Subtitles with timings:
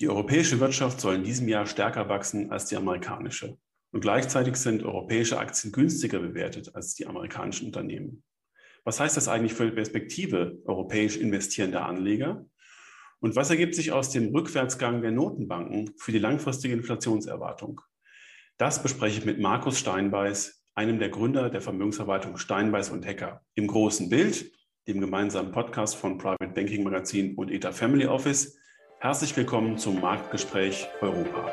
[0.00, 3.58] Die europäische Wirtschaft soll in diesem Jahr stärker wachsen als die amerikanische.
[3.92, 8.24] Und gleichzeitig sind europäische Aktien günstiger bewertet als die amerikanischen Unternehmen.
[8.82, 12.44] Was heißt das eigentlich für die Perspektive europäisch investierender Anleger?
[13.20, 17.80] Und was ergibt sich aus dem Rückwärtsgang der Notenbanken für die langfristige Inflationserwartung?
[18.58, 23.68] Das bespreche ich mit Markus Steinbeiß, einem der Gründer der Vermögensverwaltung Steinbeiß und Hecker, im
[23.68, 24.52] großen Bild,
[24.86, 28.58] dem gemeinsamen Podcast von Private Banking Magazin und ETA Family Office.
[29.04, 31.50] Herzlich willkommen zum Marktgespräch Europa.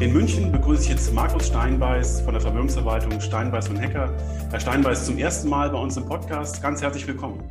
[0.00, 4.12] In München begrüße ich jetzt Markus Steinbeiß von der Vermögensverwaltung Steinbeiß und Hecker.
[4.50, 6.60] Herr Steinbeiß, zum ersten Mal bei uns im Podcast.
[6.60, 7.48] Ganz herzlich willkommen.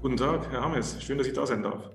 [0.00, 0.96] Guten Tag, Herr Hammes.
[1.02, 1.90] Schön, dass ich da sein darf.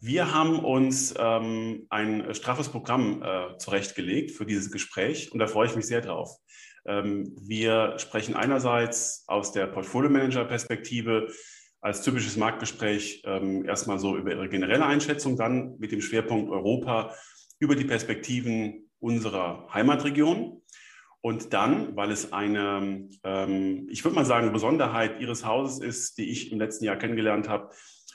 [0.00, 5.68] Wir haben uns ähm, ein straffes Programm äh, zurechtgelegt für dieses Gespräch und da freue
[5.68, 6.36] ich mich sehr drauf.
[6.84, 11.28] Ähm, wir sprechen einerseits aus der Portfolio-Manager-Perspektive
[11.80, 17.14] als typisches Marktgespräch ähm, erstmal so über Ihre generelle Einschätzung, dann mit dem Schwerpunkt Europa
[17.60, 20.60] über die Perspektiven unserer Heimatregion
[21.24, 26.30] und dann, weil es eine, ähm, ich würde mal sagen, Besonderheit Ihres Hauses ist, die
[26.30, 27.70] ich im letzten Jahr kennengelernt habe,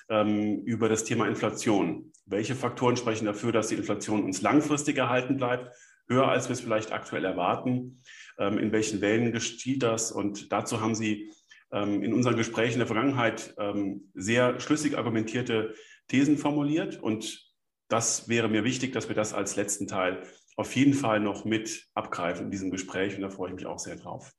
[0.10, 2.12] ähm, über das Thema Inflation.
[2.28, 5.76] Welche Faktoren sprechen dafür, dass die Inflation uns langfristig erhalten bleibt,
[6.08, 8.04] höher als wir es vielleicht aktuell erwarten?
[8.38, 10.12] Ähm, in welchen Wellen geschieht das?
[10.12, 11.32] Und dazu haben Sie
[11.72, 15.74] ähm, in unseren Gesprächen in der Vergangenheit ähm, sehr schlüssig argumentierte
[16.10, 17.02] Thesen formuliert.
[17.02, 17.44] Und
[17.88, 20.22] das wäre mir wichtig, dass wir das als letzten Teil
[20.60, 23.80] auf jeden Fall noch mit abgreifen in diesem Gespräch und da freue ich mich auch
[23.80, 24.34] sehr drauf.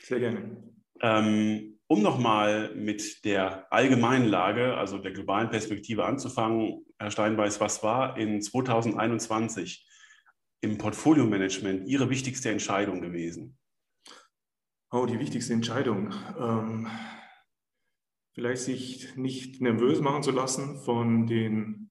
[0.00, 0.62] Sehr gerne.
[1.00, 7.82] Ähm, um nochmal mit der allgemeinen Lage, also der globalen Perspektive anzufangen, Herr Steinbeiß, was
[7.82, 9.88] war in 2021
[10.60, 13.56] im Portfolio-Management Ihre wichtigste Entscheidung gewesen?
[14.90, 16.12] Oh, die wichtigste Entscheidung.
[16.38, 16.86] Ähm,
[18.34, 21.90] vielleicht sich nicht nervös machen zu lassen von den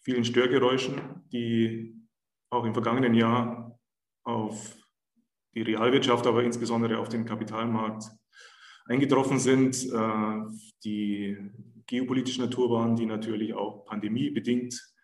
[0.00, 2.03] vielen Störgeräuschen, die
[2.50, 3.78] auch im vergangenen Jahr
[4.24, 4.76] auf
[5.54, 8.10] die Realwirtschaft, aber insbesondere auf den Kapitalmarkt
[8.86, 10.40] eingetroffen sind, äh,
[10.84, 11.36] die
[11.86, 14.94] geopolitischer Natur waren, die natürlich auch pandemiebedingt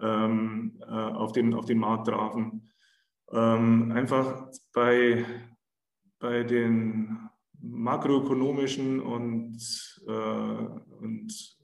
[0.00, 2.70] ähm, äh, auf, den, auf den Markt trafen.
[3.30, 5.24] Ähm, einfach bei,
[6.18, 7.28] bei den
[7.60, 9.58] makroökonomischen und,
[10.06, 11.56] äh, und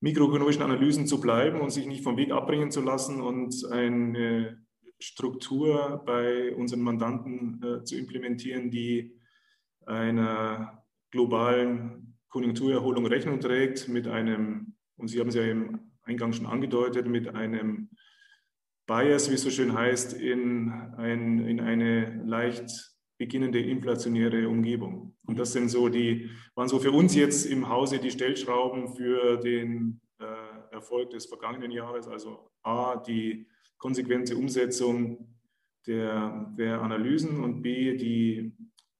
[0.00, 4.64] mikroökonomischen Analysen zu bleiben und sich nicht vom Weg abbringen zu lassen und eine
[5.00, 9.16] Struktur bei unseren Mandanten äh, zu implementieren, die
[9.86, 16.46] einer globalen Konjunkturerholung Rechnung trägt mit einem, und Sie haben es ja im Eingang schon
[16.46, 17.90] angedeutet, mit einem
[18.86, 22.87] Bias, wie es so schön heißt, in, ein, in eine leicht
[23.18, 25.14] beginnende inflationäre Umgebung.
[25.26, 29.36] Und das sind so die, waren so für uns jetzt im Hause die Stellschrauben für
[29.36, 32.06] den äh, Erfolg des vergangenen Jahres.
[32.06, 33.46] Also A, die
[33.76, 35.34] konsequente Umsetzung
[35.86, 38.52] der, der Analysen und B, die,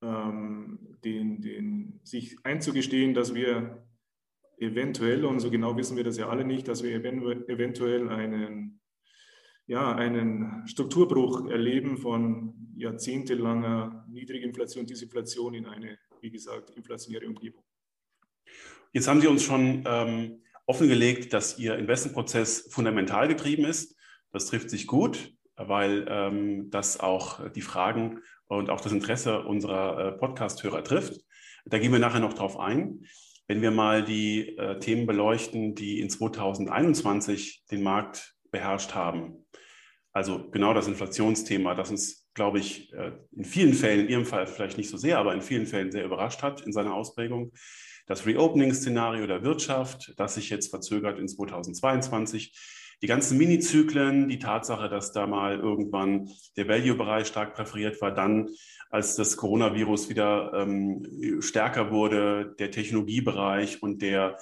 [0.03, 3.85] ähm, den, den, sich einzugestehen, dass wir
[4.59, 8.78] eventuell, und so genau wissen wir das ja alle nicht, dass wir eventuell einen
[9.69, 17.63] ja, einen Strukturbruch erleben von jahrzehntelanger Niedriginflation, Disinflation in eine, wie gesagt, inflationäre Umgebung.
[18.93, 23.95] Jetzt haben Sie uns schon ähm, offengelegt, dass Ihr Investmentprozess fundamental getrieben ist.
[24.33, 29.99] Das trifft sich gut, weil ähm, das auch die Fragen und auch das Interesse unserer
[29.99, 31.21] äh, Podcast-Hörer trifft.
[31.67, 33.05] Da gehen wir nachher noch drauf ein.
[33.47, 39.47] Wenn wir mal die äh, Themen beleuchten, die in 2021 den Markt beherrscht haben,
[40.13, 44.47] also genau das Inflationsthema, das uns, glaube ich, äh, in vielen Fällen, in Ihrem Fall
[44.47, 47.53] vielleicht nicht so sehr, aber in vielen Fällen sehr überrascht hat in seiner Ausprägung.
[48.07, 52.59] Das Reopening-Szenario der Wirtschaft, das sich jetzt verzögert in 2022
[53.03, 58.49] die ganzen Mini-Zyklen, die Tatsache, dass da mal irgendwann der Value-Bereich stark präferiert war, dann
[58.91, 64.39] als das Coronavirus wieder ähm, stärker wurde, der Technologiebereich und der,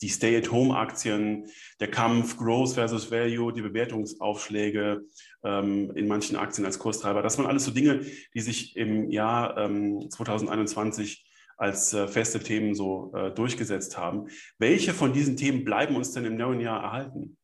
[0.00, 1.46] die Stay-at-Home-Aktien,
[1.80, 5.02] der Kampf Growth versus Value, die Bewertungsaufschläge
[5.44, 7.22] ähm, in manchen Aktien als Kurstreiber.
[7.22, 8.00] Das waren alles so Dinge,
[8.34, 11.26] die sich im Jahr ähm, 2021
[11.58, 14.28] als äh, feste Themen so äh, durchgesetzt haben.
[14.58, 17.36] Welche von diesen Themen bleiben uns denn im neuen Jahr erhalten?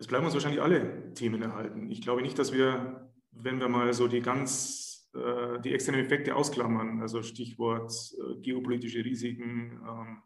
[0.00, 1.90] Es bleiben uns wahrscheinlich alle Themen erhalten.
[1.90, 6.34] Ich glaube nicht, dass wir, wenn wir mal so die ganz äh, die externen Effekte
[6.34, 10.22] ausklammern, also Stichwort äh, geopolitische Risiken ähm,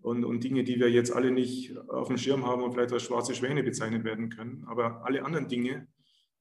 [0.00, 3.04] und, und Dinge, die wir jetzt alle nicht auf dem Schirm haben und vielleicht als
[3.04, 4.64] schwarze Schwäne bezeichnet werden können.
[4.66, 5.86] Aber alle anderen Dinge,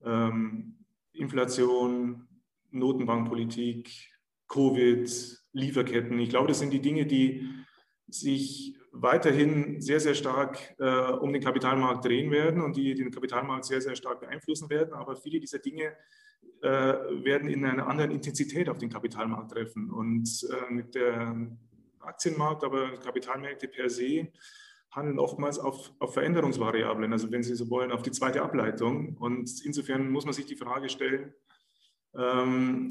[0.04, 2.28] ähm, Inflation,
[2.72, 3.92] Notenbankpolitik,
[4.48, 7.48] Covid, Lieferketten, ich glaube, das sind die Dinge, die
[8.08, 13.66] sich weiterhin sehr, sehr stark äh, um den Kapitalmarkt drehen werden und die den Kapitalmarkt
[13.66, 14.94] sehr, sehr stark beeinflussen werden.
[14.94, 15.96] Aber viele dieser Dinge
[16.62, 19.92] äh, werden in einer anderen Intensität auf den Kapitalmarkt treffen.
[19.92, 21.36] Und äh, mit der
[22.00, 24.28] Aktienmarkt, aber Kapitalmärkte per se
[24.92, 29.16] handeln oftmals auf, auf Veränderungsvariablen, also wenn Sie so wollen, auf die zweite Ableitung.
[29.18, 31.34] Und insofern muss man sich die Frage stellen,
[32.16, 32.90] ähm,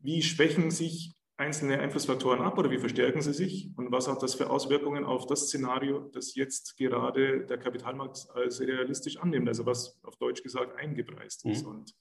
[0.00, 3.70] wie schwächen sich einzelne Einflussfaktoren ab oder wie verstärken sie sich?
[3.76, 8.60] Und was hat das für Auswirkungen auf das Szenario, das jetzt gerade der Kapitalmarkt als
[8.60, 11.64] realistisch annimmt, also was auf Deutsch gesagt eingepreist ist?
[11.64, 11.72] Mhm.
[11.72, 11.94] Und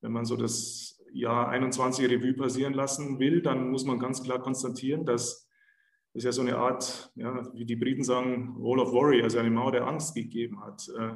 [0.00, 4.40] wenn man so das Jahr 21 Revue passieren lassen will, dann muss man ganz klar
[4.40, 5.48] konstatieren, dass
[6.14, 9.50] es ja so eine Art, ja, wie die Briten sagen, Wall of Worry, also eine
[9.50, 11.12] Mauer der Angst gegeben hat, äh,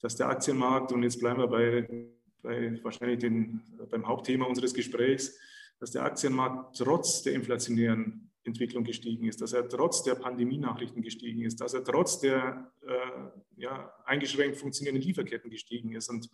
[0.00, 2.10] dass der Aktienmarkt, und jetzt bleiben wir bei,
[2.42, 5.38] bei wahrscheinlich den, beim Hauptthema unseres Gesprächs,
[5.78, 11.42] dass der Aktienmarkt trotz der inflationären Entwicklung gestiegen ist, dass er trotz der Pandemienachrichten gestiegen
[11.42, 16.08] ist, dass er trotz der äh, ja, eingeschränkt funktionierenden Lieferketten gestiegen ist.
[16.08, 16.28] Und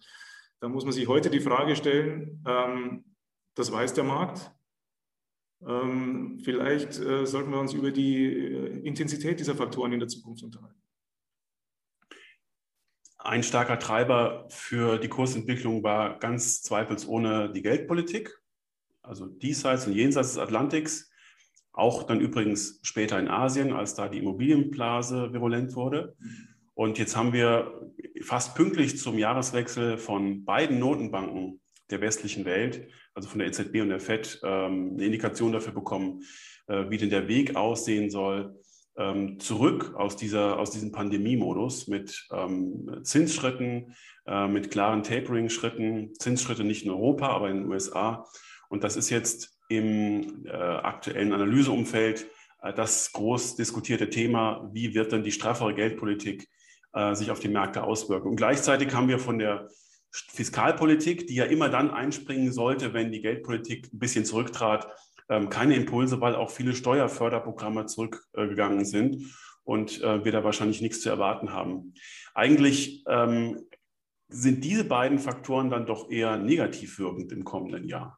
[0.60, 3.04] da muss man sich heute die Frage stellen, ähm,
[3.54, 4.50] das weiß der Markt.
[5.66, 10.44] Ähm, vielleicht äh, sollten wir uns über die äh, Intensität dieser Faktoren in der Zukunft
[10.44, 10.80] unterhalten.
[13.18, 18.40] Ein starker Treiber für die Kursentwicklung war ganz zweifelsohne die Geldpolitik
[19.08, 21.10] also diesseits und jenseits des Atlantiks,
[21.72, 26.16] auch dann übrigens später in Asien, als da die Immobilienblase virulent wurde.
[26.74, 27.90] Und jetzt haben wir
[28.22, 31.60] fast pünktlich zum Jahreswechsel von beiden Notenbanken
[31.90, 36.22] der westlichen Welt, also von der EZB und der FED, ähm, eine Indikation dafür bekommen,
[36.66, 38.60] äh, wie denn der Weg aussehen soll,
[38.96, 43.94] ähm, zurück aus, dieser, aus diesem Pandemiemodus mit ähm, Zinsschritten,
[44.26, 48.26] äh, mit klaren Tapering-Schritten, Zinsschritte nicht in Europa, aber in den USA
[48.68, 52.28] und das ist jetzt im äh, aktuellen Analyseumfeld
[52.62, 56.48] äh, das groß diskutierte Thema, wie wird denn die straffere Geldpolitik
[56.92, 58.28] äh, sich auf die Märkte auswirken.
[58.28, 59.68] Und gleichzeitig haben wir von der
[60.10, 64.88] Fiskalpolitik, die ja immer dann einspringen sollte, wenn die Geldpolitik ein bisschen zurücktrat,
[65.28, 69.34] ähm, keine Impulse, weil auch viele Steuerförderprogramme zurückgegangen sind
[69.64, 71.92] und äh, wir da wahrscheinlich nichts zu erwarten haben.
[72.34, 73.66] Eigentlich ähm,
[74.28, 78.17] sind diese beiden Faktoren dann doch eher negativ wirkend im kommenden Jahr.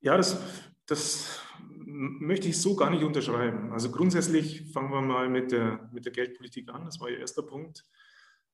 [0.00, 0.40] Ja, das,
[0.86, 1.40] das
[1.76, 3.72] möchte ich so gar nicht unterschreiben.
[3.72, 6.84] Also grundsätzlich fangen wir mal mit der, mit der Geldpolitik an.
[6.84, 7.84] Das war Ihr erster Punkt.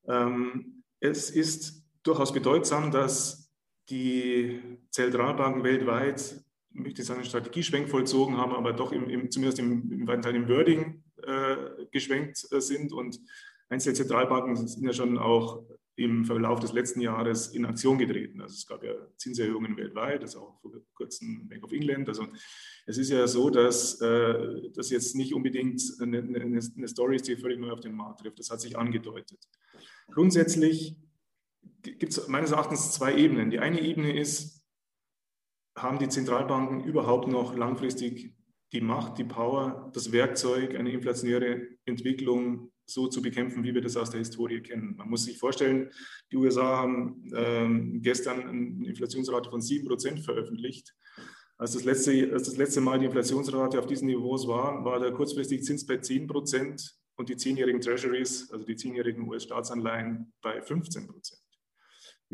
[0.07, 3.51] Ähm, es ist durchaus bedeutsam, dass
[3.89, 4.59] die
[4.89, 6.43] Zentralbanken weltweit,
[6.73, 10.23] ich möchte sagen, einen Strategieschwenk vollzogen haben, aber doch im, im, zumindest im, im weiten
[10.23, 12.91] Teil im Wording äh, geschwenkt äh, sind.
[12.91, 13.19] Und
[13.69, 15.63] einzelne Zentralbanken sind ja schon auch
[15.97, 18.41] im Verlauf des letzten Jahres in Aktion getreten.
[18.41, 22.09] Also es gab ja Zinserhöhungen weltweit, das auch vor kurzem Bank of England.
[22.09, 22.27] Also
[22.85, 27.27] es ist ja so, dass äh, das jetzt nicht unbedingt eine, eine, eine Story ist,
[27.27, 28.39] die völlig neu auf den Markt trifft.
[28.39, 29.39] Das hat sich angedeutet.
[30.11, 30.97] Grundsätzlich
[31.81, 33.49] gibt es meines Erachtens zwei Ebenen.
[33.49, 34.63] Die eine Ebene ist,
[35.77, 38.34] haben die Zentralbanken überhaupt noch langfristig
[38.71, 43.97] die Macht, die Power, das Werkzeug, eine inflationäre Entwicklung so zu bekämpfen, wie wir das
[43.97, 44.95] aus der Historie kennen.
[44.97, 45.89] Man muss sich vorstellen,
[46.31, 50.93] die USA haben ähm, gestern eine Inflationsrate von 7% veröffentlicht.
[51.57, 55.13] Als das, letzte, als das letzte Mal die Inflationsrate auf diesen Niveaus war, war der
[55.13, 61.44] kurzfristige Zins bei 10% und die zehnjährigen Treasuries, also die zehnjährigen US-Staatsanleihen, bei 15%.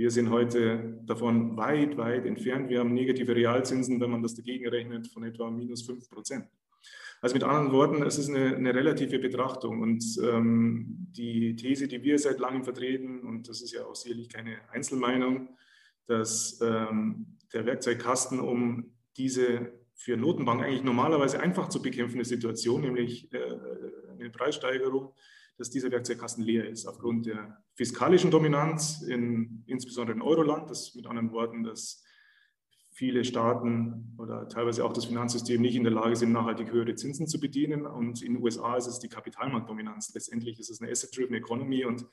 [0.01, 2.69] Wir sind heute davon weit, weit entfernt.
[2.69, 6.47] Wir haben negative Realzinsen, wenn man das dagegen rechnet, von etwa minus 5 Prozent.
[7.21, 9.79] Also mit anderen Worten, es ist eine, eine relative Betrachtung.
[9.79, 14.29] Und ähm, die These, die wir seit langem vertreten, und das ist ja auch sicherlich
[14.29, 15.49] keine Einzelmeinung,
[16.07, 23.31] dass ähm, der Werkzeugkasten, um diese für Notenbanken eigentlich normalerweise einfach zu bekämpfende Situation, nämlich
[23.33, 23.37] äh,
[24.19, 25.13] eine Preissteigerung,
[25.61, 31.05] dass dieser Werkzeugkasten leer ist aufgrund der fiskalischen Dominanz, in, insbesondere in Euroland, das mit
[31.05, 32.03] anderen Worten das
[32.93, 37.27] viele Staaten oder teilweise auch das Finanzsystem nicht in der Lage sind, nachhaltig höhere Zinsen
[37.27, 37.85] zu bedienen.
[37.85, 40.11] Und in den USA ist es die Kapitalmarktdominanz.
[40.15, 42.07] Letztendlich ist es eine Asset-Driven Economy und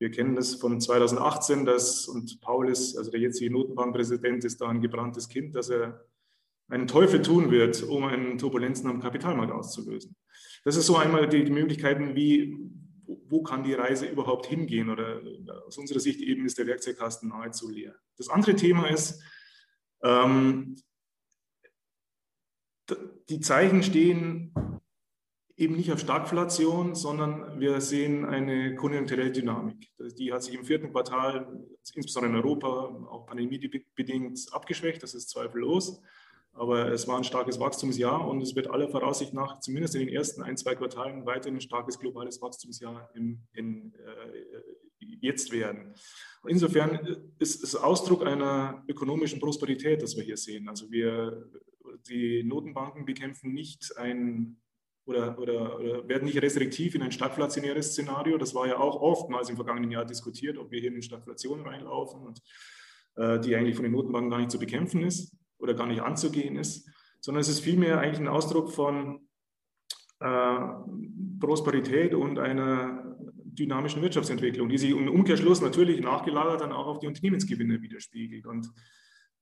[0.00, 4.68] wir kennen das von 2018, dass, und Paul ist, also der jetzige Notenbankpräsident, ist da
[4.68, 6.04] ein gebranntes Kind, dass er
[6.68, 10.16] einen Teufel tun wird, um einen Turbulenzen am Kapitalmarkt auszulösen.
[10.64, 12.58] Das ist so einmal die, die Möglichkeiten, wie
[13.28, 14.90] wo kann die Reise überhaupt hingehen?
[14.90, 15.20] Oder
[15.66, 17.94] aus unserer Sicht eben ist der Werkzeugkasten nahezu leer.
[18.16, 19.22] Das andere Thema ist,
[20.02, 20.76] ähm,
[23.28, 24.52] die Zeichen stehen
[25.56, 29.90] eben nicht auf Stagflation, sondern wir sehen eine konjunkturelle Dynamik.
[30.18, 31.46] Die hat sich im vierten Quartal,
[31.94, 32.68] insbesondere in Europa,
[33.10, 36.00] auch pandemiebedingt abgeschwächt, das ist zweifellos.
[36.52, 40.14] Aber es war ein starkes Wachstumsjahr und es wird aller Voraussicht nach, zumindest in den
[40.14, 45.94] ersten ein, zwei Quartalen, weiterhin ein starkes globales Wachstumsjahr im, in, äh, jetzt werden.
[46.46, 50.68] Insofern ist es Ausdruck einer ökonomischen Prosperität, das wir hier sehen.
[50.68, 51.48] Also wir,
[52.08, 54.56] die Notenbanken bekämpfen nicht ein
[55.06, 58.38] oder, oder, oder, werden nicht restriktiv in ein stagflationäres Szenario.
[58.38, 61.62] Das war ja auch oftmals im vergangenen Jahr diskutiert, ob wir hier in eine Stagflation
[61.62, 62.40] reinlaufen und
[63.16, 66.56] äh, die eigentlich von den Notenbanken gar nicht zu bekämpfen ist oder gar nicht anzugehen
[66.56, 66.88] ist,
[67.20, 69.28] sondern es ist vielmehr eigentlich ein Ausdruck von
[70.20, 70.58] äh,
[71.38, 73.16] Prosperität und einer
[73.60, 78.46] dynamischen Wirtschaftsentwicklung, die sich im Umkehrschluss natürlich nachgelagert dann auch auf die Unternehmensgewinne widerspiegelt.
[78.46, 78.70] Und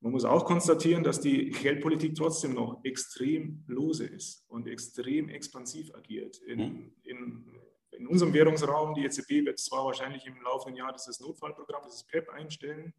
[0.00, 5.94] man muss auch konstatieren, dass die Geldpolitik trotzdem noch extrem lose ist und extrem expansiv
[5.94, 6.38] agiert.
[6.46, 6.92] In, hm.
[7.02, 7.44] in,
[7.90, 12.28] in unserem Währungsraum, die EZB wird zwar wahrscheinlich im laufenden Jahr dieses Notfallprogramm, dieses PEP
[12.30, 12.94] einstellen,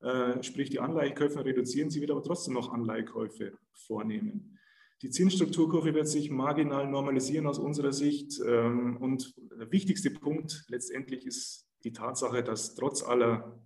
[0.00, 4.58] äh, sprich die Anleihekäufe reduzieren, sie wird aber trotzdem noch Anleihekäufe vornehmen.
[5.02, 8.40] Die Zinsstrukturkurve wird sich marginal normalisieren aus unserer Sicht.
[8.44, 13.60] Ähm, und der wichtigste Punkt letztendlich ist die Tatsache, dass trotz aller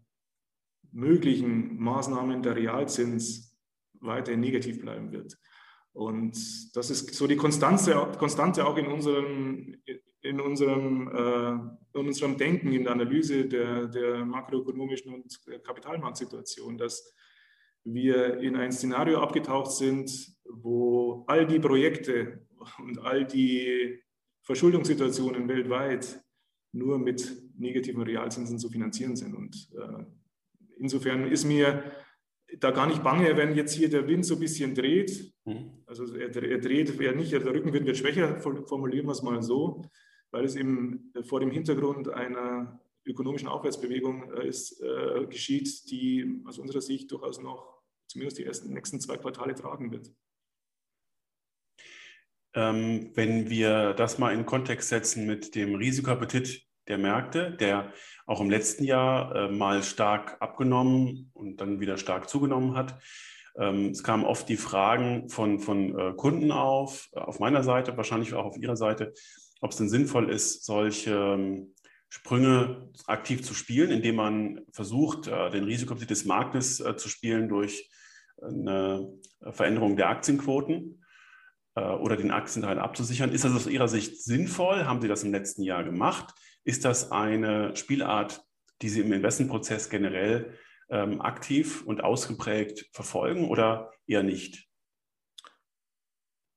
[0.91, 3.57] möglichen Maßnahmen der Realzins
[4.01, 5.39] weiter negativ bleiben wird.
[5.93, 6.37] Und
[6.77, 9.77] das ist so die Konstante, Konstante auch in unserem,
[10.23, 17.14] in unserem, äh, in unserem Denken, in der Analyse der, der makroökonomischen und Kapitalmarktsituation, dass
[17.85, 20.11] wir in ein Szenario abgetaucht sind,
[20.45, 22.47] wo all die Projekte
[22.79, 24.00] und all die
[24.43, 26.23] Verschuldungssituationen weltweit
[26.73, 29.35] nur mit negativen Realzinsen zu finanzieren sind.
[29.35, 30.05] Und äh,
[30.79, 31.83] insofern ist mir
[32.59, 35.35] da gar nicht bange, wenn jetzt hier der Wind so ein bisschen dreht.
[35.45, 35.83] Mhm.
[35.87, 39.83] Also er, er dreht eher nicht, der Rückenwind wird schwächer, formulieren wir es mal so,
[40.33, 46.59] weil es eben vor dem Hintergrund einer ökonomischen Aufwärtsbewegung äh, ist, äh, geschieht, die aus
[46.59, 50.11] unserer Sicht durchaus noch zumindest die ersten, nächsten zwei Quartale tragen wird.
[52.55, 57.93] Ähm, wenn wir das mal in Kontext setzen mit dem Risikoappetit der Märkte, der
[58.27, 63.01] auch im letzten Jahr äh, mal stark abgenommen und dann wieder stark zugenommen hat.
[63.57, 67.97] Ähm, es kamen oft die Fragen von, von äh, Kunden auf, äh, auf meiner Seite,
[67.97, 69.15] wahrscheinlich auch auf Ihrer Seite,
[69.62, 71.75] ob es denn sinnvoll ist, solche ähm,
[72.09, 77.49] Sprünge aktiv zu spielen, indem man versucht, äh, den Risikoappetit des Marktes äh, zu spielen
[77.49, 77.90] durch
[78.42, 79.09] eine
[79.52, 81.04] Veränderung der Aktienquoten
[81.76, 83.31] äh, oder den Aktienteil abzusichern.
[83.31, 84.85] Ist das aus Ihrer Sicht sinnvoll?
[84.85, 86.35] Haben Sie das im letzten Jahr gemacht?
[86.64, 88.45] Ist das eine Spielart,
[88.83, 90.59] die Sie im Investmentprozess generell
[90.90, 94.69] ähm, aktiv und ausgeprägt verfolgen oder eher nicht?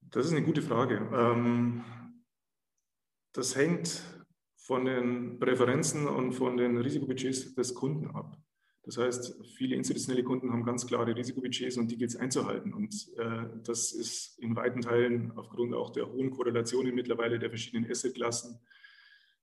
[0.02, 1.08] Das ist eine gute Frage.
[1.14, 1.84] Ähm,
[3.36, 4.02] das hängt
[4.56, 8.38] von den Präferenzen und von den Risikobudgets des Kunden ab.
[8.84, 12.74] Das heißt, viele institutionelle Kunden haben ganz klare Risikobudgets und die gilt es einzuhalten.
[12.74, 17.90] Und äh, das ist in weiten Teilen aufgrund auch der hohen Korrelationen mittlerweile der verschiedenen
[17.90, 18.60] Assetklassen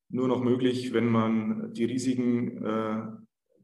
[0.09, 3.03] nur noch möglich, wenn man die Risiken äh,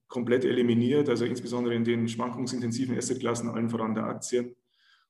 [0.08, 4.56] komplett eliminiert, also insbesondere in den schwankungsintensiven Assetklassen, allen voran der Aktien.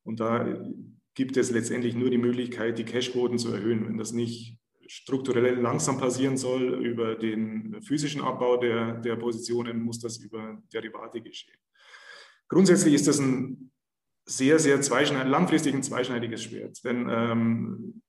[0.03, 0.61] Und da
[1.15, 3.87] gibt es letztendlich nur die Möglichkeit, die Cashquoten zu erhöhen.
[3.87, 4.58] Wenn das nicht
[4.88, 11.21] strukturell langsam passieren soll über den physischen Abbau der, der Positionen, muss das über Derivate
[11.21, 11.59] geschehen.
[12.49, 13.71] Grundsätzlich ist das ein
[14.25, 16.83] sehr, sehr zweischneid, langfristig ein zweischneidiges Schwert.
[16.85, 18.02] Denn ähm,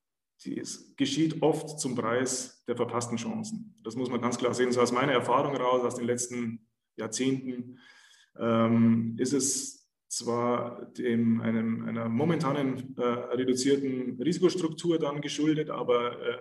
[0.46, 3.76] es geschieht oft zum Preis der verpassten Chancen.
[3.84, 4.72] Das muss man ganz klar sehen.
[4.72, 7.80] So aus meiner Erfahrung heraus, aus den letzten Jahrzehnten,
[8.38, 16.40] ähm, ist es zwar dem, einem, einer momentanen äh, reduzierten Risikostruktur dann geschuldet, aber äh,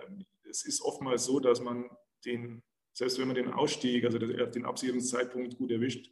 [0.49, 1.89] es ist oftmals so, dass man
[2.25, 2.63] den,
[2.93, 6.11] selbst wenn man den Ausstieg, also den Absicherungszeitpunkt gut erwischt,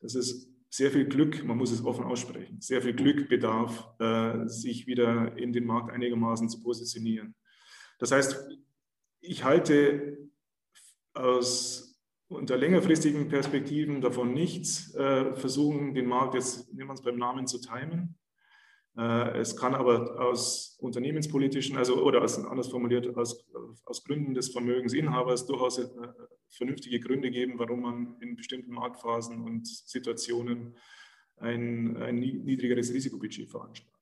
[0.00, 4.48] dass es sehr viel Glück, man muss es offen aussprechen, sehr viel Glück bedarf, äh,
[4.48, 7.34] sich wieder in den Markt einigermaßen zu positionieren.
[7.98, 8.48] Das heißt,
[9.20, 10.18] ich halte
[11.12, 17.18] aus unter längerfristigen Perspektiven davon nichts, äh, versuchen, den Markt jetzt, nehmen wir es beim
[17.18, 18.18] Namen, zu timen.
[18.96, 23.44] Äh, es kann aber aus unternehmenspolitischen, also oder aus, anders formuliert, aus,
[23.84, 25.88] aus Gründen des Vermögensinhabers durchaus äh,
[26.50, 30.76] vernünftige Gründe geben, warum man in bestimmten Marktphasen und Situationen
[31.38, 33.94] ein, ein niedrigeres Risikobudget veranschlagt.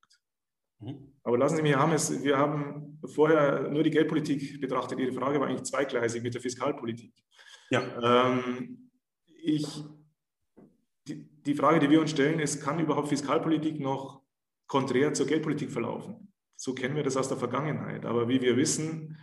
[0.80, 1.12] Mhm.
[1.22, 4.98] Aber lassen Sie mich, haben es, wir haben vorher nur die Geldpolitik betrachtet.
[4.98, 7.14] Ihre Frage war eigentlich zweigleisig mit der Fiskalpolitik.
[7.70, 8.28] Ja.
[8.28, 8.90] Ähm,
[9.42, 9.66] ich,
[11.08, 14.21] die, die Frage, die wir uns stellen, ist, kann überhaupt Fiskalpolitik noch
[14.66, 16.32] konträr zur Geldpolitik verlaufen?
[16.56, 18.04] So kennen wir das aus der Vergangenheit.
[18.04, 19.18] Aber wie wir wissen,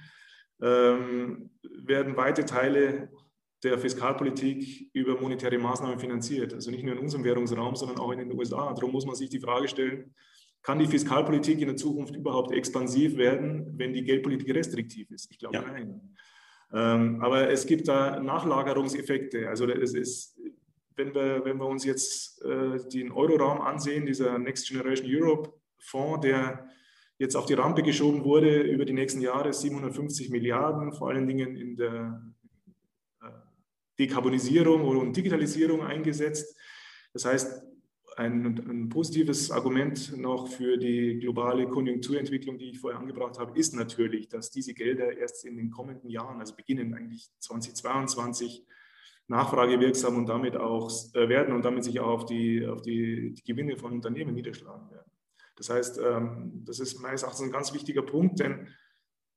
[0.62, 1.52] ähm,
[1.86, 3.10] werden weite Teile
[3.64, 6.54] der Fiskalpolitik über monetäre Maßnahmen finanziert.
[6.54, 8.74] Also nicht nur in unserem Währungsraum, sondern auch in den USA.
[8.74, 10.14] Darum muss man sich die Frage stellen,
[10.62, 15.32] kann die Fiskalpolitik in der Zukunft überhaupt expansiv werden, wenn die Geldpolitik restriktiv ist?
[15.32, 15.62] Ich glaube ja.
[15.62, 16.16] nein.
[16.72, 19.50] Ähm, aber es gibt da Nachlagerungseffekte.
[19.50, 20.39] Also es ist,
[21.00, 26.22] wenn wir, wenn wir uns jetzt äh, den Euroraum ansehen, dieser Next Generation Europe Fonds,
[26.22, 26.70] der
[27.18, 31.56] jetzt auf die Rampe geschoben wurde über die nächsten Jahre, 750 Milliarden, vor allen Dingen
[31.56, 32.22] in der
[33.22, 33.28] äh,
[33.98, 36.56] Dekarbonisierung und Digitalisierung eingesetzt.
[37.14, 37.64] Das heißt,
[38.18, 43.74] ein, ein, positives Argument noch für die globale Konjunkturentwicklung, die ich vorher angebracht habe, ist
[43.74, 48.66] natürlich, dass diese Gelder erst in den kommenden Jahren, also beginnen eigentlich 2022,
[49.30, 53.44] nachfragewirksam und damit auch äh, werden und damit sich auch auf die, auf die, die
[53.44, 55.12] Gewinne von Unternehmen niederschlagen werden.
[55.56, 58.68] Das heißt, ähm, das ist meines Erachtens ein ganz wichtiger Punkt, denn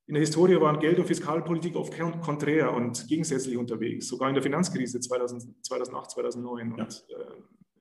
[0.06, 4.42] in der Historie waren Geld- und Fiskalpolitik oft konträr und gegensätzlich unterwegs, sogar in der
[4.42, 6.74] Finanzkrise 2000, 2008, 2009.
[6.76, 6.84] Ja.
[6.84, 7.24] Und äh,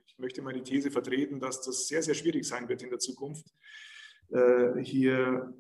[0.06, 3.00] ich möchte mal die These vertreten, dass das sehr, sehr schwierig sein wird in der
[3.00, 3.48] Zukunft,
[4.30, 5.54] äh, hier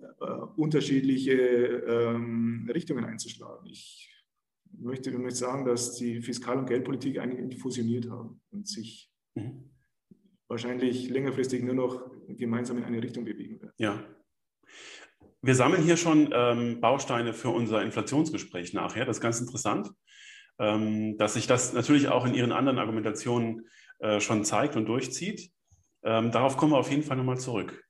[0.55, 3.65] unterschiedliche ähm, Richtungen einzuschlagen.
[3.65, 4.10] Ich
[4.79, 9.69] möchte damit sagen, dass die Fiskal- und Geldpolitik eigentlich fusioniert haben und sich mhm.
[10.47, 13.73] wahrscheinlich längerfristig nur noch gemeinsam in eine Richtung bewegen werden.
[13.77, 14.03] Ja.
[15.41, 19.05] Wir sammeln hier schon ähm, Bausteine für unser Inflationsgespräch nachher.
[19.05, 19.89] Das ist ganz interessant,
[20.59, 23.67] ähm, dass sich das natürlich auch in Ihren anderen Argumentationen
[23.99, 25.51] äh, schon zeigt und durchzieht.
[26.03, 27.83] Ähm, darauf kommen wir auf jeden Fall nochmal zurück.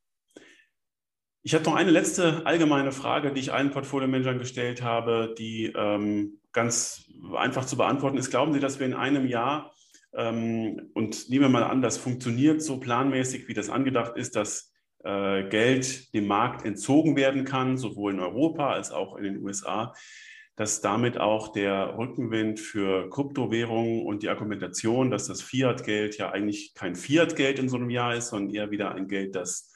[1.43, 6.40] Ich habe noch eine letzte allgemeine Frage, die ich allen Portfolio-Managern gestellt habe, die ähm,
[6.51, 8.29] ganz einfach zu beantworten ist.
[8.29, 9.73] Glauben Sie, dass wir in einem Jahr,
[10.13, 14.73] ähm, und nehmen wir mal an, das funktioniert so planmäßig, wie das angedacht ist, dass
[15.03, 19.93] äh, Geld dem Markt entzogen werden kann, sowohl in Europa als auch in den USA,
[20.55, 26.73] dass damit auch der Rückenwind für Kryptowährungen und die Argumentation, dass das Fiat-Geld ja eigentlich
[26.75, 29.73] kein Fiat-Geld in so einem Jahr ist, sondern eher wieder ein Geld, das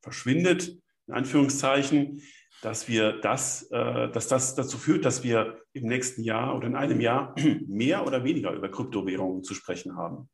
[0.00, 0.76] verschwindet,
[1.08, 2.22] in Anführungszeichen,
[2.62, 6.76] dass wir das, äh, dass das dazu führt, dass wir im nächsten Jahr oder in
[6.76, 7.34] einem Jahr
[7.66, 10.28] mehr oder weniger über Kryptowährungen zu sprechen haben?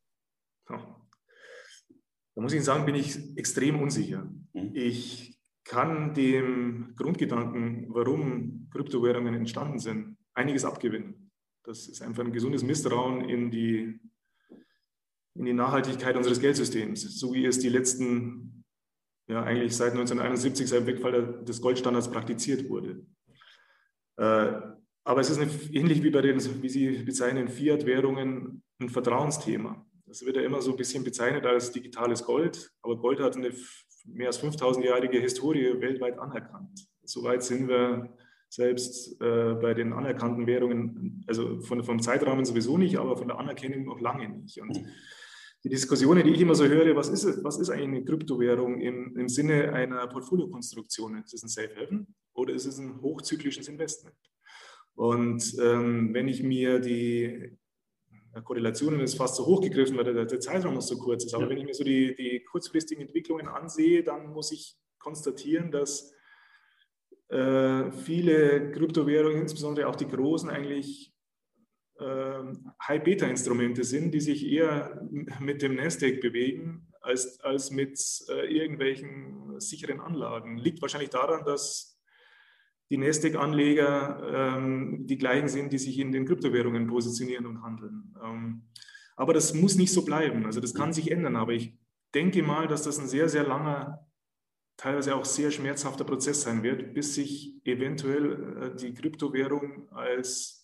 [2.35, 4.29] Da muss ich Ihnen sagen, bin ich extrem unsicher.
[4.53, 4.71] Mhm.
[4.75, 11.31] Ich kann dem Grundgedanken, warum Kryptowährungen entstanden sind, einiges abgewinnen.
[11.65, 13.99] Das ist einfach ein gesundes Misstrauen in die,
[15.35, 18.64] in die Nachhaltigkeit unseres Geldsystems, so wie es die letzten
[19.29, 23.07] ja eigentlich seit 1971, seit dem Wegfall des Goldstandards praktiziert wurde.
[24.17, 24.53] Äh,
[25.07, 29.85] aber es ist eine, ähnlich wie bei den, wie Sie bezeichnen, Fiat-Währungen, ein Vertrauensthema.
[30.07, 33.53] Das wird ja immer so ein bisschen bezeichnet als digitales Gold, aber Gold hat eine
[34.07, 36.87] mehr als 5000-jährige Historie weltweit anerkannt.
[37.05, 38.15] Soweit sind wir
[38.49, 43.39] selbst äh, bei den anerkannten Währungen, also von, vom Zeitrahmen sowieso nicht, aber von der
[43.39, 44.61] Anerkennung noch lange nicht.
[44.61, 44.79] Und
[45.65, 49.17] die Diskussionen, die ich immer so höre, was ist, was ist eigentlich eine Kryptowährung im,
[49.17, 51.23] im Sinne einer Portfoliokonstruktion?
[51.25, 54.15] Ist es ein Safe Haven oder ist es ein hochzyklisches Investment?
[54.95, 57.57] Und ähm, wenn ich mir die
[58.43, 61.35] Korrelationen ist fast so hochgegriffen, weil der, der Zeitraum noch so kurz ist.
[61.35, 61.51] Aber ja.
[61.51, 66.13] wenn ich mir so die, die kurzfristigen Entwicklungen ansehe, dann muss ich konstatieren, dass
[67.29, 71.14] äh, viele Kryptowährungen, insbesondere auch die großen, eigentlich
[72.01, 75.01] High-Beta-Instrumente sind, die sich eher
[75.41, 80.59] mit dem Nasdaq bewegen als, als mit äh, irgendwelchen sicheren Anlagen.
[80.59, 82.01] Liegt wahrscheinlich daran, dass
[82.91, 88.15] die Nasdaq-Anleger ähm, die gleichen sind, die sich in den Kryptowährungen positionieren und handeln.
[88.23, 88.63] Ähm,
[89.17, 90.45] aber das muss nicht so bleiben.
[90.47, 91.37] Also das kann sich ändern.
[91.37, 91.79] Aber ich
[92.15, 94.07] denke mal, dass das ein sehr, sehr langer,
[94.77, 100.64] teilweise auch sehr schmerzhafter Prozess sein wird, bis sich eventuell äh, die Kryptowährung als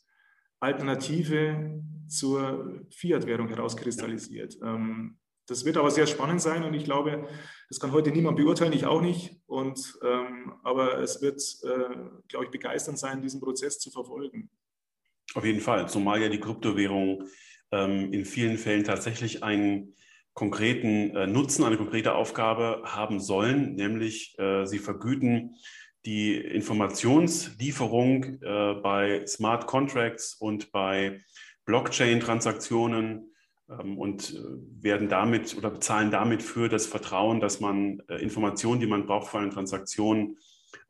[0.60, 4.58] Alternative zur Fiat-Währung herauskristallisiert.
[4.62, 7.26] Ähm, das wird aber sehr spannend sein und ich glaube,
[7.68, 9.40] das kann heute niemand beurteilen, ich auch nicht.
[9.46, 11.94] Und, ähm, aber es wird, äh,
[12.28, 14.48] glaube ich, begeisternd sein, diesen Prozess zu verfolgen.
[15.34, 17.24] Auf jeden Fall, zumal ja die Kryptowährung
[17.72, 19.94] ähm, in vielen Fällen tatsächlich einen
[20.34, 25.56] konkreten äh, Nutzen, eine konkrete Aufgabe haben sollen, nämlich äh, sie vergüten
[26.04, 31.20] die Informationslieferung äh, bei Smart Contracts und bei
[31.66, 33.34] Blockchain-Transaktionen
[33.68, 34.34] ähm, und
[34.80, 39.38] werden damit oder bezahlen damit für das Vertrauen, dass man Informationen, die man braucht für
[39.38, 40.38] eine Transaktion,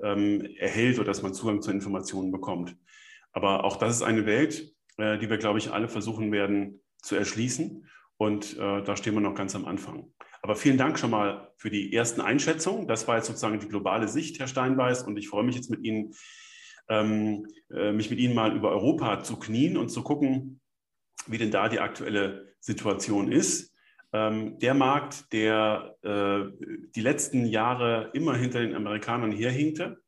[0.01, 2.77] ähm, erhält oder dass man Zugang zu Informationen bekommt.
[3.33, 7.87] Aber auch das ist eine Welt, die wir, glaube ich, alle versuchen werden zu erschließen.
[8.19, 10.13] Und da stehen wir noch ganz am Anfang.
[10.43, 12.89] Aber vielen Dank schon mal für die ersten Einschätzungen.
[12.89, 15.03] Das war jetzt sozusagen die globale Sicht, Herr Steinbeiß.
[15.03, 16.15] Und ich freue mich jetzt mit Ihnen,
[16.89, 20.61] ähm, äh, mich mit Ihnen mal über Europa zu knien und zu gucken,
[21.27, 23.75] wie denn da die aktuelle Situation ist.
[24.13, 26.51] Ähm, der Markt, der äh,
[26.97, 29.99] die letzten Jahre immer hinter den Amerikanern herhinkte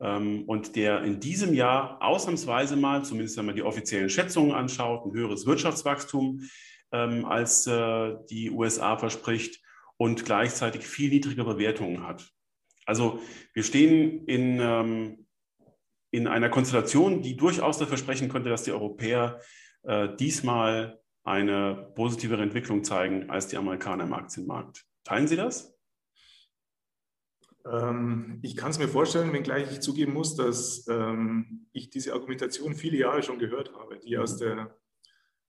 [0.00, 5.06] ähm, und der in diesem Jahr ausnahmsweise mal, zumindest wenn man die offiziellen Schätzungen anschaut,
[5.06, 6.42] ein höheres Wirtschaftswachstum
[6.92, 9.62] ähm, als äh, die USA verspricht
[9.98, 12.30] und gleichzeitig viel niedrigere Bewertungen hat.
[12.86, 13.20] Also
[13.52, 15.26] wir stehen in, ähm,
[16.10, 19.40] in einer Konstellation, die durchaus dafür sprechen könnte, dass die Europäer
[19.82, 24.86] äh, diesmal eine positivere Entwicklung zeigen als die Amerikaner im Aktienmarkt.
[25.04, 25.76] Teilen Sie das?
[27.70, 32.74] Ähm, ich kann es mir vorstellen, wenngleich ich zugeben muss, dass ähm, ich diese Argumentation
[32.74, 34.74] viele Jahre schon gehört habe, die aus der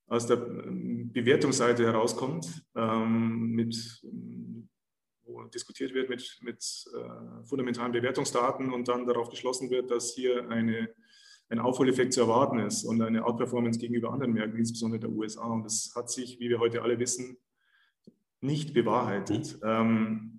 [0.09, 4.01] aus der ähm, Bewertungsseite herauskommt, ähm, mit,
[5.23, 10.49] wo diskutiert wird mit, mit äh, fundamentalen Bewertungsdaten und dann darauf geschlossen wird, dass hier
[10.49, 10.89] eine,
[11.49, 15.45] ein Aufholeffekt zu erwarten ist und eine Outperformance gegenüber anderen Märkten, insbesondere der USA.
[15.45, 17.37] Und das hat sich, wie wir heute alle wissen,
[18.41, 19.57] nicht bewahrheitet.
[19.61, 19.69] Mhm.
[19.69, 20.38] Ähm,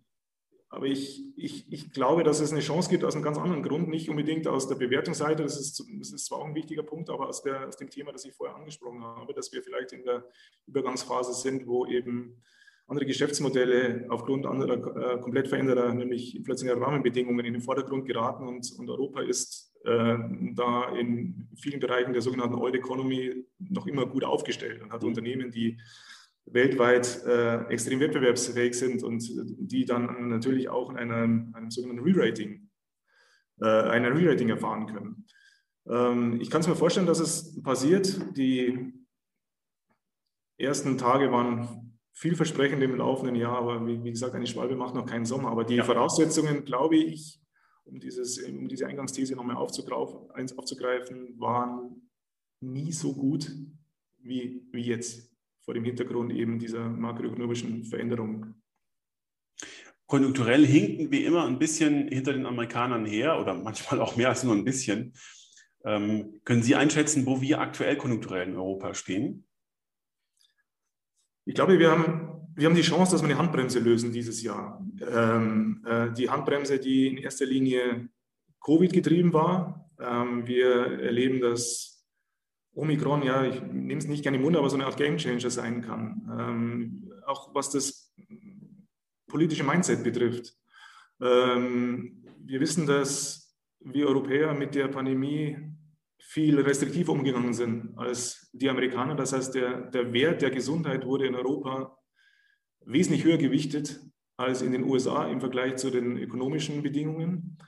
[0.70, 3.88] aber ich, ich, ich glaube, dass es eine Chance gibt aus einem ganz anderen Grund,
[3.88, 7.28] nicht unbedingt aus der Bewertungsseite, das ist, das ist zwar auch ein wichtiger Punkt, aber
[7.28, 10.24] aus, der, aus dem Thema, das ich vorher angesprochen habe, dass wir vielleicht in der
[10.66, 12.40] Übergangsphase sind, wo eben
[12.86, 18.72] andere Geschäftsmodelle aufgrund anderer äh, komplett veränderter, nämlich inflationärer Rahmenbedingungen in den Vordergrund geraten und,
[18.78, 20.16] und Europa ist äh,
[20.54, 25.08] da in vielen Bereichen der sogenannten Oil Economy noch immer gut aufgestellt und hat mhm.
[25.08, 25.78] Unternehmen, die
[26.52, 29.22] weltweit äh, extrem wettbewerbsfähig sind und
[29.58, 32.68] die dann natürlich auch in einem, einem sogenannten Re-Rating,
[33.60, 35.26] äh, einer Re-Rating erfahren können.
[35.88, 38.36] Ähm, ich kann es mir vorstellen, dass es passiert.
[38.36, 38.92] Die
[40.58, 45.06] ersten Tage waren vielversprechend im laufenden Jahr, aber wie, wie gesagt, eine Schwalbe macht noch
[45.06, 45.50] keinen Sommer.
[45.50, 45.84] Aber die ja.
[45.84, 47.40] Voraussetzungen, glaube ich,
[47.84, 52.10] um, dieses, um diese Eingangsthese nochmal aufzugreifen, waren
[52.60, 53.50] nie so gut
[54.18, 55.29] wie, wie jetzt
[55.70, 58.56] vor dem Hintergrund eben dieser makroökonomischen Veränderung.
[60.06, 64.42] Konjunkturell hinken wir immer ein bisschen hinter den Amerikanern her oder manchmal auch mehr als
[64.42, 65.12] nur ein bisschen.
[65.84, 69.46] Ähm, können Sie einschätzen, wo wir aktuell konjunkturell in Europa stehen?
[71.44, 74.84] Ich glaube, wir haben, wir haben die Chance, dass wir eine Handbremse lösen dieses Jahr.
[75.08, 78.08] Ähm, äh, die Handbremse, die in erster Linie
[78.60, 79.88] Covid getrieben war.
[80.00, 81.99] Ähm, wir erleben, dass
[82.80, 85.82] Omikron, ja, ich nehme es nicht gerne im Mund, aber so eine Art Gamechanger sein
[85.82, 86.28] kann.
[86.38, 88.14] Ähm, auch was das
[89.28, 90.56] politische Mindset betrifft.
[91.20, 95.58] Ähm, wir wissen, dass wir Europäer mit der Pandemie
[96.18, 99.14] viel restriktiver umgegangen sind als die Amerikaner.
[99.14, 101.96] Das heißt, der, der Wert der Gesundheit wurde in Europa
[102.86, 104.00] wesentlich höher gewichtet
[104.36, 107.58] als in den USA im Vergleich zu den ökonomischen Bedingungen.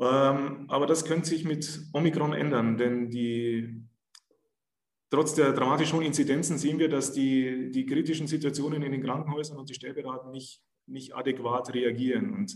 [0.00, 3.84] Ähm, aber das könnte sich mit Omikron ändern, denn die
[5.10, 9.58] Trotz der dramatischen hohen Inzidenzen sehen wir, dass die, die kritischen Situationen in den Krankenhäusern
[9.58, 12.34] und die Stellberaten nicht, nicht adäquat reagieren.
[12.34, 12.54] Und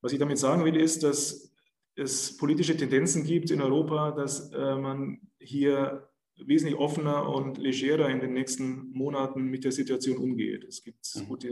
[0.00, 1.52] was ich damit sagen will, ist, dass
[1.94, 6.08] es politische Tendenzen gibt in Europa, dass äh, man hier
[6.46, 10.64] wesentlich offener und legerer in den nächsten Monaten mit der Situation umgeht.
[10.64, 11.26] Es gibt mhm.
[11.26, 11.46] gut,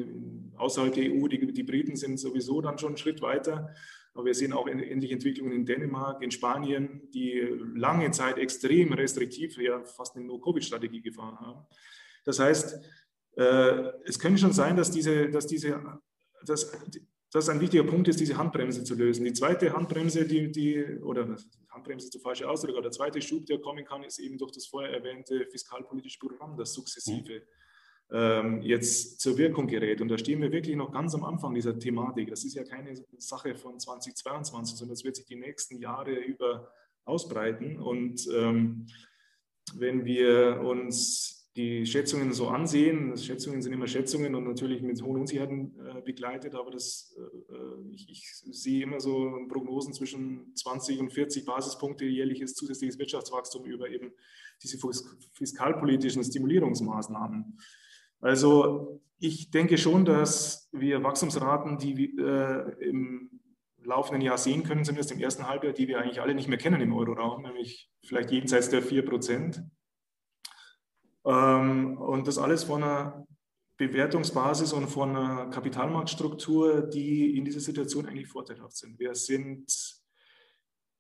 [0.56, 3.74] außerhalb der EU, die, die Briten sind sowieso dann schon einen Schritt weiter.
[4.16, 7.38] Aber wir sehen auch ähnliche Entwicklungen in Dänemark, in Spanien, die
[7.74, 11.66] lange Zeit extrem restriktiv, ja fast eine No-Covid-Strategie gefahren haben.
[12.24, 12.82] Das heißt,
[13.36, 16.00] äh, es könnte schon sein, dass diese, dass diese,
[16.46, 16.72] dass,
[17.30, 19.26] dass ein wichtiger Punkt ist, diese Handbremse zu lösen.
[19.26, 21.36] Die zweite Handbremse, die, die oder
[21.68, 24.52] Handbremse ist der falsche Ausdruck, aber der zweite Schub, der kommen kann, ist eben durch
[24.52, 27.42] das vorher erwähnte fiskalpolitische Programm, das sukzessive mhm
[28.08, 30.00] jetzt zur Wirkung gerät.
[30.00, 32.30] Und da stehen wir wirklich noch ganz am Anfang dieser Thematik.
[32.30, 36.70] Das ist ja keine Sache von 2022, sondern es wird sich die nächsten Jahre über
[37.04, 37.78] ausbreiten.
[37.78, 38.86] Und ähm,
[39.74, 45.20] wenn wir uns die Schätzungen so ansehen, Schätzungen sind immer Schätzungen und natürlich mit hohen
[45.20, 48.26] Unsicherheiten äh, begleitet, aber das, äh, ich, ich,
[48.58, 54.12] sehe immer so Prognosen zwischen 20 und 40 Basispunkte jährliches zusätzliches Wirtschaftswachstum über eben
[54.62, 54.78] diese
[55.32, 57.58] fiskalpolitischen Stimulierungsmaßnahmen.
[58.20, 63.30] Also ich denke schon, dass wir Wachstumsraten, die äh, im
[63.82, 66.80] laufenden Jahr sehen können, zumindest im ersten Halbjahr, die wir eigentlich alle nicht mehr kennen
[66.80, 69.62] im Euroraum, nämlich vielleicht jenseits der 4 Prozent.
[71.24, 73.26] Ähm, und das alles von einer
[73.76, 78.98] Bewertungsbasis und von einer Kapitalmarktstruktur, die in dieser Situation eigentlich vorteilhaft sind.
[78.98, 79.70] Wir sind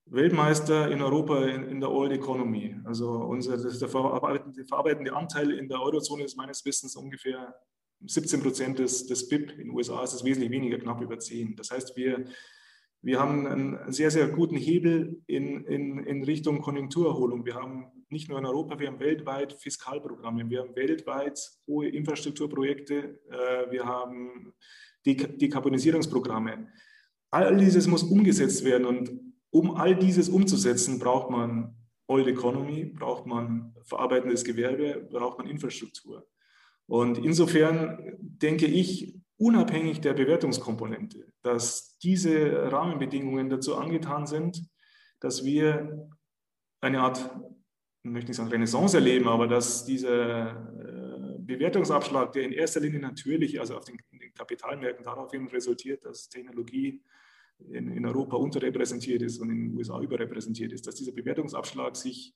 [0.06, 2.76] Weltmeister in Europa in, in der Old Economy.
[2.84, 7.54] Also unser, der verarbeitende, verarbeitende Anteil in der Eurozone ist meines Wissens ungefähr
[8.06, 9.52] 17 Prozent des, des BIP.
[9.52, 11.56] In den USA ist es wesentlich weniger, knapp über 10.
[11.56, 12.24] Das heißt, wir,
[13.02, 17.44] wir haben einen sehr, sehr guten Hebel in, in, in Richtung Konjunkturerholung.
[17.44, 23.20] Wir haben nicht nur in Europa, wir haben weltweit Fiskalprogramme, wir haben weltweit hohe Infrastrukturprojekte,
[23.28, 24.52] äh, wir haben
[25.04, 26.68] Dekarbonisierungsprogramme.
[27.30, 29.25] All dieses muss umgesetzt werden und
[29.56, 31.74] um all dieses umzusetzen, braucht man
[32.08, 36.26] Old Economy, braucht man verarbeitendes Gewerbe, braucht man Infrastruktur.
[36.86, 44.62] Und insofern denke ich, unabhängig der Bewertungskomponente, dass diese Rahmenbedingungen dazu angetan sind,
[45.20, 46.08] dass wir
[46.80, 47.18] eine Art,
[48.02, 53.58] möchte nicht sagen Renaissance erleben, aber dass dieser äh, Bewertungsabschlag, der in erster Linie natürlich,
[53.58, 57.02] also auf den, den Kapitalmärkten daraufhin resultiert, dass Technologie
[57.58, 62.34] in, in, Europa unterrepräsentiert ist und in den USA überrepräsentiert ist, dass dieser Bewertungsabschlag sich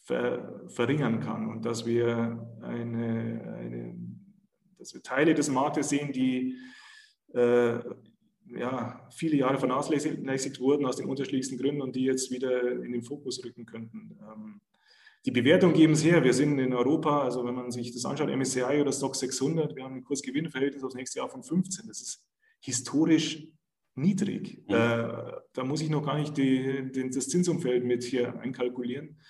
[0.00, 3.94] ver, verringern kann und dass wir, eine, eine,
[4.78, 6.56] dass wir Teile des Marktes sehen, die
[7.34, 7.78] äh,
[8.54, 13.02] ja, viele Jahre vernachlässigt wurden aus den unterschiedlichsten Gründen und die jetzt wieder in den
[13.02, 14.18] Fokus rücken könnten.
[14.20, 14.60] Ähm,
[15.24, 16.24] die Bewertung geben es her.
[16.24, 19.84] Wir sind in Europa, also wenn man sich das anschaut, MSCI oder Stock 600, wir
[19.84, 21.86] haben ein Kursgewinnverhältnis aufs nächste Jahr von 15.
[21.86, 22.26] Das ist
[22.60, 23.46] historisch
[23.94, 24.62] niedrig.
[24.68, 24.74] Mhm.
[24.74, 29.20] Äh, da muss ich noch gar nicht die, die, das Zinsumfeld mit hier einkalkulieren.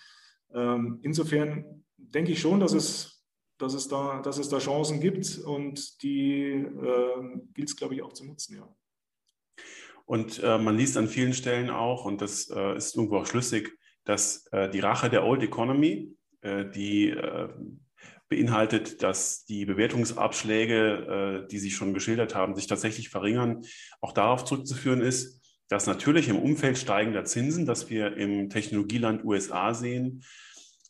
[0.54, 3.24] Ähm, insofern denke ich schon, dass es,
[3.58, 8.02] dass, es da, dass es da Chancen gibt und die äh, gilt es, glaube ich,
[8.02, 8.56] auch zu nutzen.
[8.56, 8.76] Ja.
[10.04, 13.72] Und äh, man liest an vielen Stellen auch, und das äh, ist irgendwo auch schlüssig,
[14.04, 17.14] dass äh, die Rache der Old Economy, äh, die
[18.32, 23.62] beinhaltet, dass die Bewertungsabschläge, die Sie schon geschildert haben, sich tatsächlich verringern,
[24.00, 25.42] auch darauf zurückzuführen ist,
[25.72, 30.22] dass natürlich im Umfeld steigender Zinsen, das wir im Technologieland USA sehen,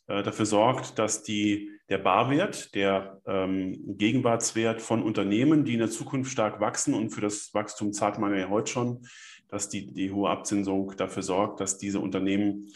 [0.07, 5.89] äh, dafür sorgt, dass die, der Barwert, der ähm, Gegenwartswert von Unternehmen, die in der
[5.89, 9.07] Zukunft stark wachsen und für das Wachstum zahlt man ja heute schon,
[9.47, 12.69] dass die, die hohe Abzinsung dafür sorgt, dass diese Unternehmen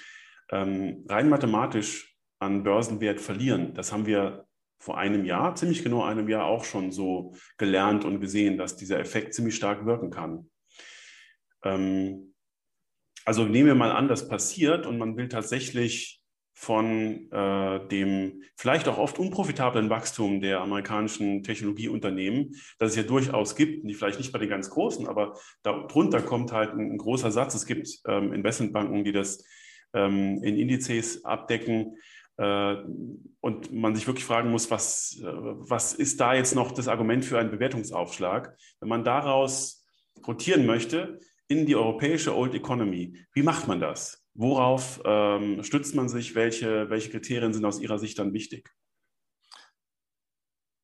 [0.49, 3.73] ähm, rein mathematisch an Börsenwert verlieren.
[3.73, 4.46] Das haben wir
[4.79, 8.99] vor einem Jahr, ziemlich genau einem Jahr auch schon so gelernt und gesehen, dass dieser
[8.99, 10.49] Effekt ziemlich stark wirken kann.
[11.63, 12.33] Ähm,
[13.25, 16.21] also nehmen wir mal an, das passiert und man will tatsächlich
[16.53, 23.55] von äh, dem vielleicht auch oft unprofitablen Wachstum der amerikanischen Technologieunternehmen, das es ja durchaus
[23.55, 27.31] gibt, die vielleicht nicht bei den ganz großen, aber darunter kommt halt ein, ein großer
[27.31, 27.53] Satz.
[27.53, 29.45] Es gibt ähm, Investmentbanken, die das
[29.93, 31.97] ähm, in Indizes abdecken
[32.43, 37.25] und man sich wirklich fragen muss, was, äh, was ist da jetzt noch das Argument
[37.25, 38.55] für einen Bewertungsaufschlag?
[38.79, 39.85] Wenn man daraus
[40.25, 43.25] rotieren möchte, in die europäische Old Economy.
[43.33, 44.23] Wie macht man das?
[44.33, 46.35] Worauf ähm, stützt man sich?
[46.35, 48.69] Welche, welche Kriterien sind aus Ihrer Sicht dann wichtig?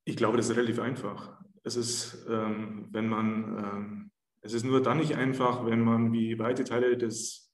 [0.05, 1.39] Ich glaube, das ist relativ einfach.
[1.63, 4.11] Es ist, ähm, wenn man, ähm,
[4.41, 7.52] es ist nur dann nicht einfach, wenn man wie weite Teile des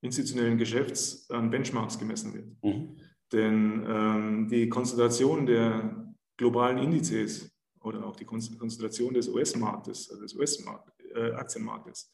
[0.00, 2.46] institutionellen Geschäfts an Benchmarks gemessen wird.
[2.62, 2.96] Mhm.
[3.32, 10.34] Denn ähm, die Konzentration der globalen Indizes oder auch die Konzentration des US-Marktes, also des
[10.34, 12.12] US-Aktienmarktes,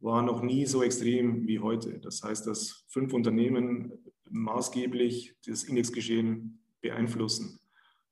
[0.00, 1.98] war noch nie so extrem wie heute.
[2.00, 3.92] Das heißt, dass fünf Unternehmen
[4.28, 7.60] maßgeblich das Indexgeschehen beeinflussen.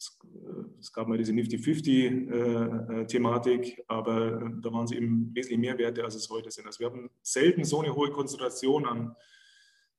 [0.01, 5.31] Es, äh, es gab mal diese Nifty 50-Thematik, äh, äh, aber da waren sie eben
[5.35, 6.65] wesentlich mehr Werte, als es heute sind.
[6.67, 9.15] Also wir haben selten so eine hohe Konzentration an,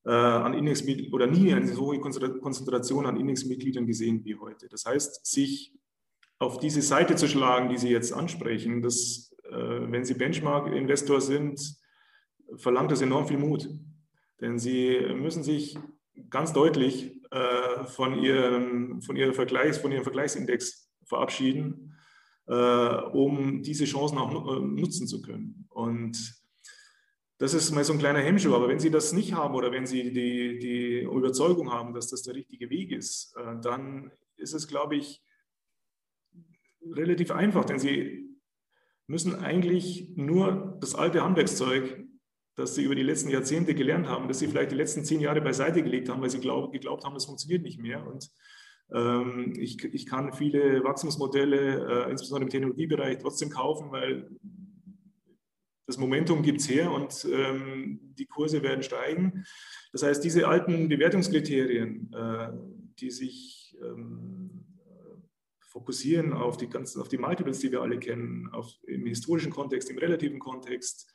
[0.03, 4.67] an Indexmitgliedern oder nie eine so hohe Konzentration an Indexmitgliedern gesehen wie heute.
[4.67, 5.75] Das heißt, sich
[6.39, 11.75] auf diese Seite zu schlagen, die Sie jetzt ansprechen, dass, wenn Sie Benchmark-Investor sind,
[12.55, 13.69] verlangt das enorm viel Mut.
[14.39, 15.77] Denn sie müssen sich
[16.31, 21.97] ganz deutlich äh, von, ihrem, von, ihrer Vergleichs, von ihrem Vergleichsindex verabschieden,
[22.47, 25.65] äh, um diese Chancen auch äh, nutzen zu können.
[25.69, 26.41] Und
[27.37, 28.53] das ist mal so ein kleiner Hemmschuh.
[28.53, 32.21] Aber wenn Sie das nicht haben oder wenn Sie die, die Überzeugung haben, dass das
[32.23, 35.23] der richtige Weg ist, äh, dann ist es, glaube ich,
[36.83, 37.65] relativ einfach.
[37.65, 38.29] Denn Sie
[39.07, 42.05] müssen eigentlich nur das alte Handwerkszeug
[42.61, 45.41] dass sie über die letzten Jahrzehnte gelernt haben, dass sie vielleicht die letzten zehn Jahre
[45.41, 48.05] beiseite gelegt haben, weil sie glaub, geglaubt haben, das funktioniert nicht mehr.
[48.05, 48.29] Und
[48.93, 54.29] ähm, ich, ich, kann viele Wachstumsmodelle, äh, insbesondere im Technologiebereich, trotzdem kaufen, weil
[55.87, 59.43] das Momentum gibt es her und ähm, die Kurse werden steigen.
[59.91, 62.49] Das heißt, diese alten Bewertungskriterien, äh,
[62.99, 64.65] die sich ähm,
[65.71, 69.89] fokussieren auf die ganzen, auf die Multiples, die wir alle kennen, auf, im historischen Kontext,
[69.89, 71.11] im relativen Kontext,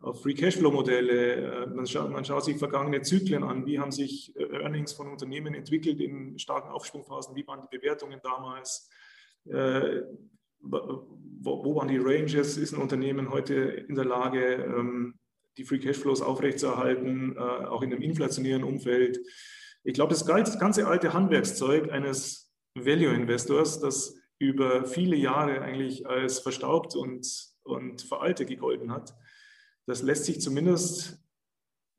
[0.00, 1.64] auf Free Cashflow-Modelle.
[1.64, 3.66] Äh, man, schaut, man schaut sich vergangene Zyklen an.
[3.66, 7.34] Wie haben sich äh, Earnings von Unternehmen entwickelt in starken Aufschwungphasen?
[7.34, 8.88] Wie waren die Bewertungen damals?
[9.46, 10.02] Äh,
[10.60, 12.56] wo, waren die Ranges?
[12.56, 15.18] Ist ein Unternehmen heute in der Lage, ähm,
[15.56, 19.18] die Free Cashflows aufrechtzuerhalten, auch in einem inflationären Umfeld?
[19.82, 26.94] Ich glaube, das ganze alte Handwerkszeug eines Value-Investors, das über viele Jahre eigentlich als verstaubt
[26.94, 27.26] und,
[27.64, 29.16] und veraltet gegolten hat,
[29.88, 31.18] das lässt sich zumindest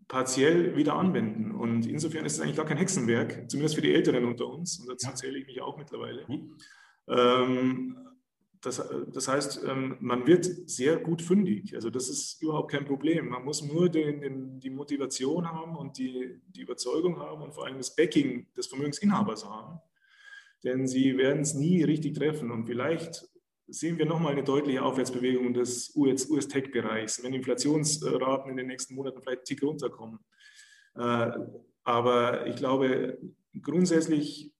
[0.07, 1.51] partiell wieder anwenden.
[1.51, 4.79] Und insofern ist es eigentlich gar kein Hexenwerk, zumindest für die Älteren unter uns.
[4.79, 5.15] Und dazu ja.
[5.15, 6.23] zähle ich mich auch mittlerweile.
[6.27, 6.55] Mhm.
[7.07, 7.97] Ähm,
[8.61, 11.73] das, das, heißt, ähm, man wird sehr gut fündig.
[11.73, 13.29] Also das ist überhaupt kein Problem.
[13.29, 17.65] Man muss nur den, den, die Motivation haben und die, die Überzeugung haben und vor
[17.65, 19.79] allem das Backing des Vermögensinhabers haben.
[20.63, 22.51] Denn sie werden es nie richtig treffen.
[22.51, 23.28] Und vielleicht
[23.71, 29.39] sehen wir nochmal eine deutliche Aufwärtsbewegung des US-Tech-Bereichs, wenn Inflationsraten in den nächsten Monaten vielleicht
[29.39, 30.19] einen Tick runterkommen.
[30.95, 31.31] Äh,
[31.83, 33.17] aber ich glaube,
[33.61, 34.53] grundsätzlich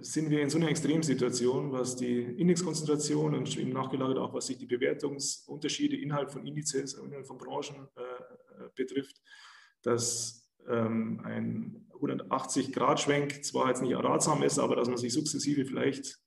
[0.00, 4.58] sind wir in so einer Extremsituation, was die Indexkonzentration und im Nachgelagert auch, was sich
[4.58, 9.20] die Bewertungsunterschiede innerhalb von Indizes, innerhalb von Branchen äh, betrifft,
[9.82, 16.18] dass ähm, ein 180-Grad-Schwenk zwar jetzt nicht ratsam ist, aber dass man sich sukzessive vielleicht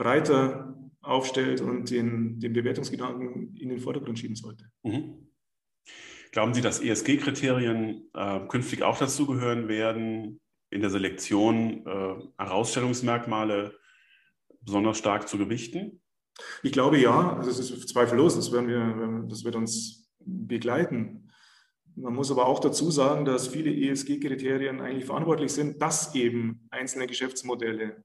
[0.00, 4.64] breiter aufstellt und den, den Bewertungsgedanken in den Vordergrund schieben sollte.
[4.82, 5.28] Mhm.
[6.32, 13.76] Glauben Sie, dass ESG-Kriterien äh, künftig auch dazugehören werden, in der Selektion äh, Herausstellungsmerkmale
[14.62, 16.00] besonders stark zu gewichten?
[16.62, 21.28] Ich glaube ja, also es ist zweifellos, das, werden wir, das wird uns begleiten.
[21.94, 27.06] Man muss aber auch dazu sagen, dass viele ESG-Kriterien eigentlich verantwortlich sind, dass eben einzelne
[27.06, 28.02] Geschäftsmodelle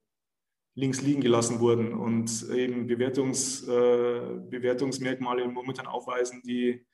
[0.75, 6.85] links liegen gelassen wurden und eben Bewertungs, äh, Bewertungsmerkmale momentan aufweisen, die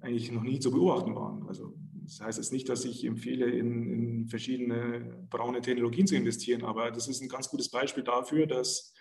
[0.00, 1.46] eigentlich noch nie zu beobachten waren.
[1.46, 6.64] Also das heißt jetzt nicht, dass ich empfehle, in, in verschiedene braune Technologien zu investieren,
[6.64, 8.92] aber das ist ein ganz gutes Beispiel dafür, dass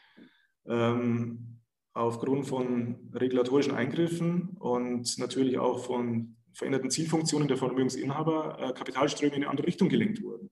[0.68, 1.62] ähm,
[1.94, 9.44] aufgrund von regulatorischen Eingriffen und natürlich auch von veränderten Zielfunktionen der Vermögensinhaber äh, Kapitalströme in
[9.44, 10.50] eine andere Richtung gelenkt wurden.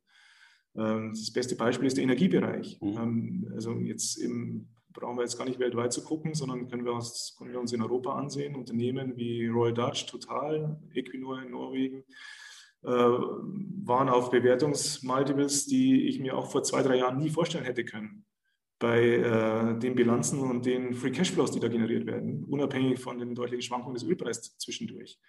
[0.76, 2.80] Ähm, das beste Beispiel ist der Energiebereich.
[2.82, 2.98] Mhm.
[2.98, 6.94] Ähm, also jetzt im, brauchen wir jetzt gar nicht weltweit zu gucken, sondern können wir,
[6.94, 8.56] uns, können wir uns in Europa ansehen.
[8.56, 12.04] Unternehmen wie Royal Dutch, Total, Equinor in Norwegen
[12.84, 17.84] äh, waren auf Bewertungsmultiples, die ich mir auch vor zwei, drei Jahren nie vorstellen hätte
[17.84, 18.26] können.
[18.80, 23.36] Bei äh, den Bilanzen und den Free Cashflows, die da generiert werden, unabhängig von den
[23.36, 25.20] deutlichen Schwankungen des Ölpreises zwischendurch.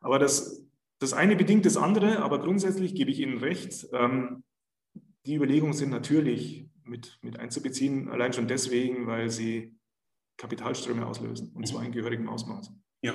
[0.00, 0.66] Aber das,
[0.98, 3.86] das eine bedingt das andere, aber grundsätzlich gebe ich Ihnen recht.
[3.92, 4.42] Ähm,
[5.28, 9.76] die Überlegungen sind natürlich mit, mit einzubeziehen, allein schon deswegen, weil sie
[10.38, 12.72] Kapitalströme auslösen, und zwar in gehörigem Ausmaß.
[13.02, 13.12] Ja.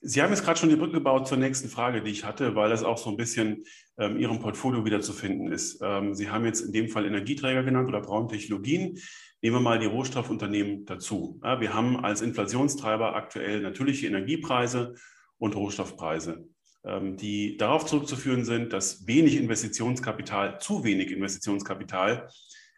[0.00, 2.68] Sie haben jetzt gerade schon die Brücke gebaut zur nächsten Frage, die ich hatte, weil
[2.68, 3.62] das auch so ein bisschen
[3.96, 5.80] ähm, Ihrem Portfolio wiederzufinden ist.
[5.82, 8.98] Ähm, Sie haben jetzt in dem Fall Energieträger genannt oder Braun-Technologien.
[9.40, 11.40] Nehmen wir mal die Rohstoffunternehmen dazu.
[11.44, 14.94] Ja, wir haben als Inflationstreiber aktuell natürliche Energiepreise
[15.38, 16.48] und Rohstoffpreise.
[16.84, 22.28] Ähm, die darauf zurückzuführen sind, dass wenig Investitionskapital, zu wenig Investitionskapital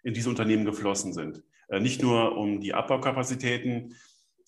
[0.04, 1.42] in diese Unternehmen geflossen sind.
[1.68, 3.96] Äh, nicht nur um die Abbaukapazitäten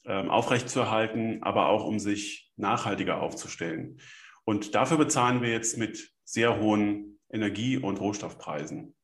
[0.05, 4.01] ähm, aufrechtzuerhalten, aber auch um sich nachhaltiger aufzustellen.
[4.45, 8.95] Und dafür bezahlen wir jetzt mit sehr hohen Energie- und Rohstoffpreisen.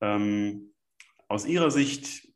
[0.00, 0.74] Ähm,
[1.26, 2.28] aus Ihrer Sicht,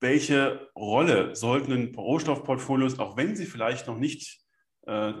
[0.00, 4.40] welche Rolle sollten Rohstoffportfolios, auch wenn sie vielleicht noch nicht
[4.86, 5.14] äh,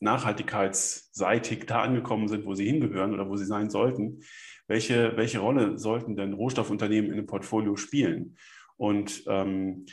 [0.00, 4.22] nachhaltigkeitsseitig da angekommen sind, wo sie hingehören oder wo sie sein sollten,
[4.66, 8.36] welche, welche Rolle sollten denn Rohstoffunternehmen in einem Portfolio spielen?
[8.76, 9.86] Und ähm,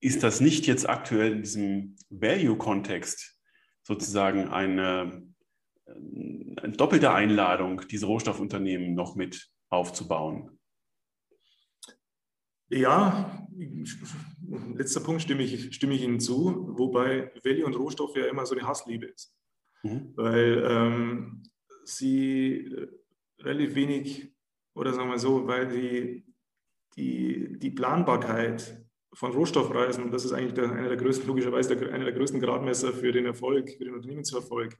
[0.00, 3.40] ist das nicht jetzt aktuell in diesem Value-Kontext
[3.82, 5.22] sozusagen eine,
[5.86, 10.58] eine doppelte Einladung, diese Rohstoffunternehmen noch mit aufzubauen?
[12.70, 13.48] Ja,
[14.74, 18.54] letzter Punkt stimme ich, stimme ich Ihnen zu, wobei Value und Rohstoff ja immer so
[18.54, 19.37] eine Hassliebe ist
[19.82, 20.12] mhm.
[20.16, 21.42] weil ähm,
[21.84, 22.70] sie
[23.40, 24.32] relativ wenig,
[24.74, 26.24] oder sagen wir so, weil die,
[26.96, 31.92] die, die Planbarkeit von Rohstoffpreisen, und das ist eigentlich der, einer der größten, logischerweise der,
[31.92, 34.74] einer der größten Gradmesser für den Erfolg, für den Unternehmenserfolg,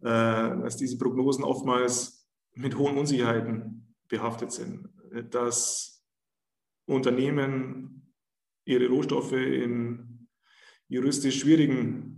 [0.00, 4.88] äh, dass diese Prognosen oftmals mit hohen Unsicherheiten behaftet sind,
[5.30, 6.04] dass
[6.86, 8.12] Unternehmen
[8.64, 10.28] ihre Rohstoffe in
[10.88, 12.11] juristisch schwierigen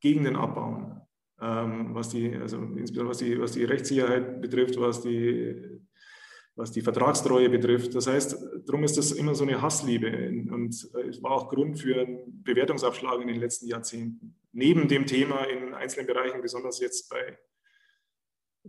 [0.00, 1.00] Gegenden abbauen.
[1.40, 5.80] ähm, was die, also insbesondere was die, was die Rechtssicherheit betrifft, was die,
[6.54, 7.94] was die Vertragstreue betrifft.
[7.94, 10.08] Das heißt, darum ist das immer so eine Hassliebe
[10.50, 14.36] und es war auch Grund für einen Bewertungsabschlag in den letzten Jahrzehnten.
[14.52, 17.38] Neben dem Thema in einzelnen Bereichen, besonders jetzt bei,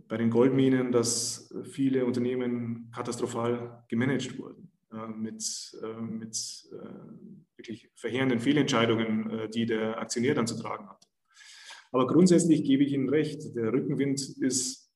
[0.06, 5.42] bei den Goldminen, dass viele Unternehmen katastrophal gemanagt wurden äh, mit,
[5.82, 6.36] äh, mit
[6.72, 11.07] äh, wirklich verheerenden Fehlentscheidungen, die der Aktionär dann zu tragen hat.
[11.92, 14.90] Aber grundsätzlich gebe ich Ihnen recht, der Rückenwind ist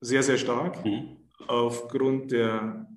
[0.00, 1.16] sehr, sehr stark mhm.
[1.46, 2.88] aufgrund der,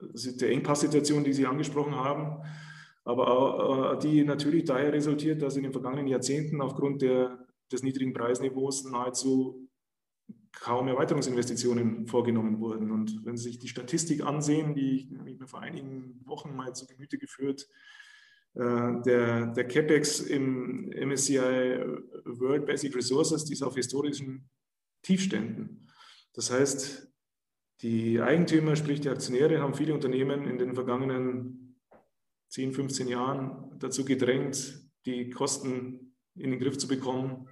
[0.00, 2.42] der Engpasssituation, die Sie angesprochen haben,
[3.04, 7.82] aber auch, äh, die natürlich daher resultiert, dass in den vergangenen Jahrzehnten aufgrund der, des
[7.82, 9.68] niedrigen Preisniveaus nahezu
[10.52, 12.90] kaum Erweiterungsinvestitionen vorgenommen wurden.
[12.90, 16.86] Und wenn Sie sich die Statistik ansehen, die ich, mir vor einigen Wochen mal zu
[16.86, 17.68] Gemüte geführt
[18.54, 21.38] der, der CapEx im MSCI
[22.24, 24.48] World Basic Resources, die ist auf historischen
[25.02, 25.88] Tiefständen.
[26.34, 27.08] Das heißt,
[27.82, 31.76] die Eigentümer, sprich die Aktionäre, haben viele Unternehmen in den vergangenen
[32.48, 37.48] 10, 15 Jahren dazu gedrängt, die Kosten in den Griff zu bekommen,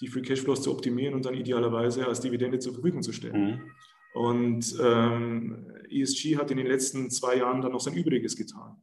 [0.00, 3.44] die Free Cashflows zu optimieren und dann idealerweise als Dividende zur Verfügung zu stellen.
[3.44, 3.72] Mhm.
[4.14, 8.80] Und ähm, ESG hat in den letzten zwei Jahren dann noch sein Übriges getan.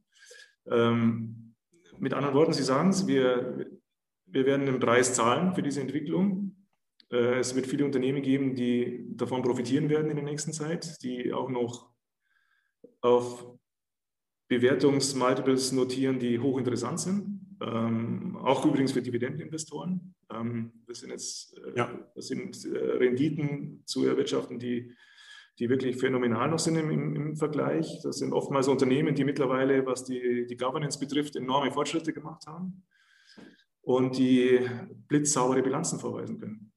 [0.70, 1.56] Ähm,
[2.00, 3.66] mit anderen Worten, Sie sagen es, wir,
[4.26, 6.56] wir werden den Preis zahlen für diese Entwicklung.
[7.12, 11.34] Äh, es wird viele Unternehmen geben, die davon profitieren werden in der nächsten Zeit, die
[11.34, 11.90] auch noch
[13.02, 13.46] auf
[14.48, 17.58] Bewertungsmultiples notieren, die hochinteressant sind.
[17.62, 20.16] Ähm, auch übrigens für Dividendeninvestoren.
[20.32, 22.12] Ähm, das sind jetzt äh, ja.
[22.16, 24.94] das sind äh, Renditen zu erwirtschaften, die
[25.60, 28.00] die wirklich phänomenal noch sind im, im, Vergleich.
[28.04, 32.84] Das sind oftmals Unternehmen, die mittlerweile, was die, die Governance betrifft, enorme Fortschritte gemacht haben
[33.82, 34.60] und die
[35.08, 36.72] blitzsaubere Bilanzen vorweisen können.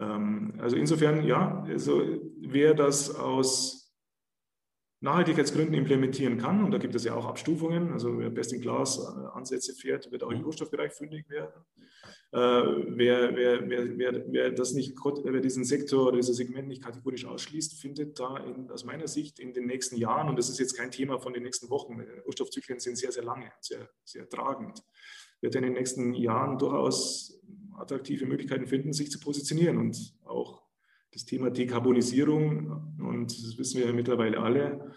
[0.00, 2.02] Ähm, also insofern, ja, also
[2.40, 3.79] wer das aus
[5.02, 10.22] Nachhaltigkeitsgründen implementieren kann, und da gibt es ja auch Abstufungen, also wer Best-in-Class-Ansätze fährt, wird
[10.22, 11.64] auch im Rohstoffbereich fündig werden.
[12.32, 14.94] Äh, wer, wer, wer, wer, wer, das nicht,
[15.24, 19.40] wer diesen Sektor oder dieses Segment nicht kategorisch ausschließt, findet da in, aus meiner Sicht
[19.40, 22.78] in den nächsten Jahren, und das ist jetzt kein Thema von den nächsten Wochen, Rohstoffzyklen
[22.78, 24.82] sind sehr, sehr lange, sehr, sehr tragend,
[25.40, 27.42] wird in den nächsten Jahren durchaus
[27.78, 30.69] attraktive Möglichkeiten finden, sich zu positionieren und auch
[31.12, 34.94] das Thema Dekarbonisierung, und das wissen wir ja mittlerweile alle,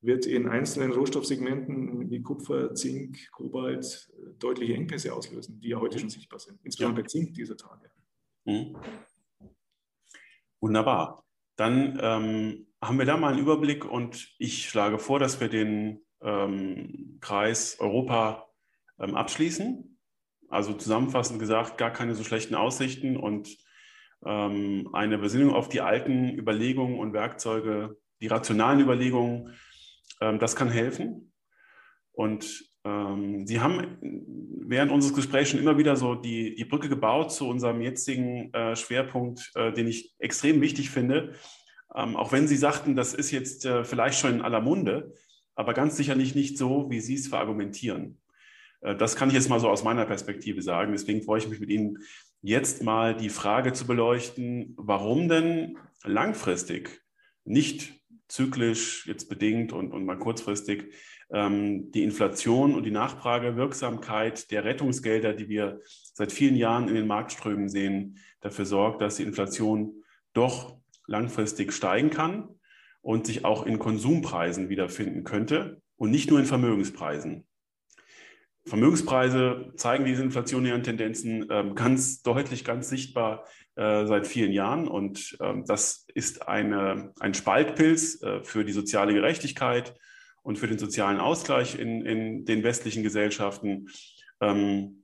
[0.00, 6.10] wird in einzelnen Rohstoffsegmenten wie Kupfer, Zink, Kobalt deutliche Engpässe auslösen, die ja heute schon
[6.10, 7.04] sichtbar sind, insbesondere ja.
[7.04, 7.90] bei Zink dieser Tage.
[8.44, 8.76] Mhm.
[10.60, 11.24] Wunderbar.
[11.56, 16.00] Dann ähm, haben wir da mal einen Überblick und ich schlage vor, dass wir den
[16.20, 18.48] ähm, Kreis Europa
[18.98, 19.98] ähm, abschließen.
[20.48, 23.56] Also zusammenfassend gesagt, gar keine so schlechten Aussichten und
[24.24, 29.54] ähm, eine Besinnung auf die alten Überlegungen und Werkzeuge, die rationalen Überlegungen
[30.22, 31.32] ähm, das kann helfen.
[32.12, 33.98] Und ähm, Sie haben
[34.64, 38.76] während unseres Gesprächs schon immer wieder so die, die Brücke gebaut zu unserem jetzigen äh,
[38.76, 41.34] Schwerpunkt, äh, den ich extrem wichtig finde.
[41.94, 45.12] Ähm, auch wenn Sie sagten, das ist jetzt äh, vielleicht schon in aller Munde,
[45.54, 48.18] aber ganz sicherlich nicht so, wie Sie es verargumentieren.
[48.80, 50.92] Äh, das kann ich jetzt mal so aus meiner Perspektive sagen.
[50.92, 51.98] Deswegen freue ich mich mit Ihnen
[52.42, 57.00] jetzt mal die Frage zu beleuchten, warum denn langfristig
[57.44, 57.94] nicht
[58.28, 60.92] zyklisch jetzt bedingt und, und mal kurzfristig
[61.30, 65.80] ähm, die Inflation und die Nachfragewirksamkeit der Rettungsgelder, die wir
[66.14, 72.10] seit vielen Jahren in den Marktströmen sehen, dafür sorgt, dass die Inflation doch langfristig steigen
[72.10, 72.48] kann
[73.02, 77.46] und sich auch in Konsumpreisen wiederfinden könnte und nicht nur in Vermögenspreisen.
[78.64, 83.44] Vermögenspreise zeigen diese inflationären Tendenzen ähm, ganz deutlich, ganz sichtbar
[83.74, 84.86] äh, seit vielen Jahren.
[84.86, 89.94] Und ähm, das ist eine, ein Spaltpilz äh, für die soziale Gerechtigkeit
[90.42, 93.88] und für den sozialen Ausgleich in, in den westlichen Gesellschaften.
[94.40, 95.02] Ähm,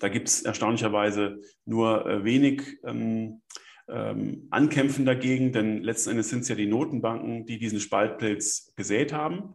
[0.00, 3.42] da gibt es erstaunlicherweise nur äh, wenig ähm,
[3.88, 9.12] ähm, Ankämpfen dagegen, denn letzten Endes sind es ja die Notenbanken, die diesen Spaltpilz gesät
[9.12, 9.54] haben.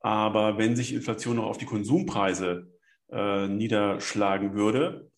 [0.00, 2.72] Aber wenn sich Inflation noch auf die Konsumpreise
[3.10, 5.10] äh, niederschlagen würde,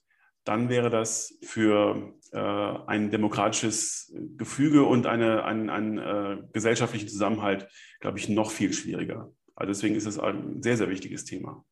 [0.45, 7.69] dann wäre das für äh, ein demokratisches Gefüge und eine, einen, einen äh, gesellschaftlichen Zusammenhalt,
[8.01, 9.33] glaube ich, noch viel schwieriger.
[9.55, 11.65] Also deswegen ist es ein sehr, sehr wichtiges Thema.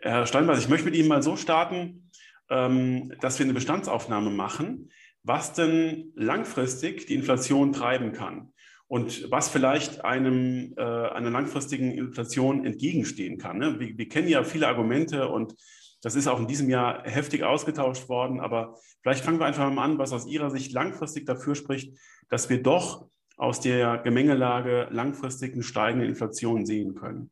[0.00, 2.10] Herr Steinbach, ich möchte mit Ihnen mal so starten,
[2.50, 4.92] ähm, dass wir eine Bestandsaufnahme machen,
[5.24, 8.51] was denn langfristig die Inflation treiben kann
[8.92, 13.56] und was vielleicht einem, äh, einer langfristigen Inflation entgegenstehen kann.
[13.56, 13.80] Ne?
[13.80, 15.54] Wir, wir, kennen ja viele Argumente und
[16.02, 18.40] Das ist auch in diesem Jahr heftig ausgetauscht worden.
[18.40, 21.96] Aber vielleicht fangen wir einfach mal an, was aus Ihrer Sicht langfristig dafür spricht,
[22.28, 27.30] dass wir doch aus der Gemengelage langfristigen steigende Inflation sehen können.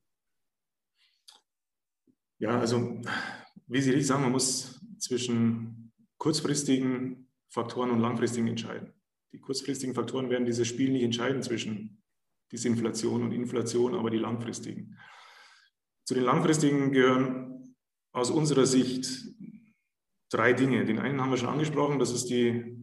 [2.38, 3.02] Ja, also
[3.66, 8.94] wie Sie richtig sagen, man muss zwischen kurzfristigen Faktoren und langfristigen entscheiden.
[9.32, 12.02] Die kurzfristigen Faktoren werden dieses Spiel nicht entscheiden zwischen
[12.52, 14.98] Disinflation und Inflation, aber die langfristigen.
[16.04, 17.76] Zu den langfristigen gehören
[18.12, 19.06] aus unserer Sicht
[20.30, 20.84] drei Dinge.
[20.84, 22.76] Den einen haben wir schon angesprochen, das ist die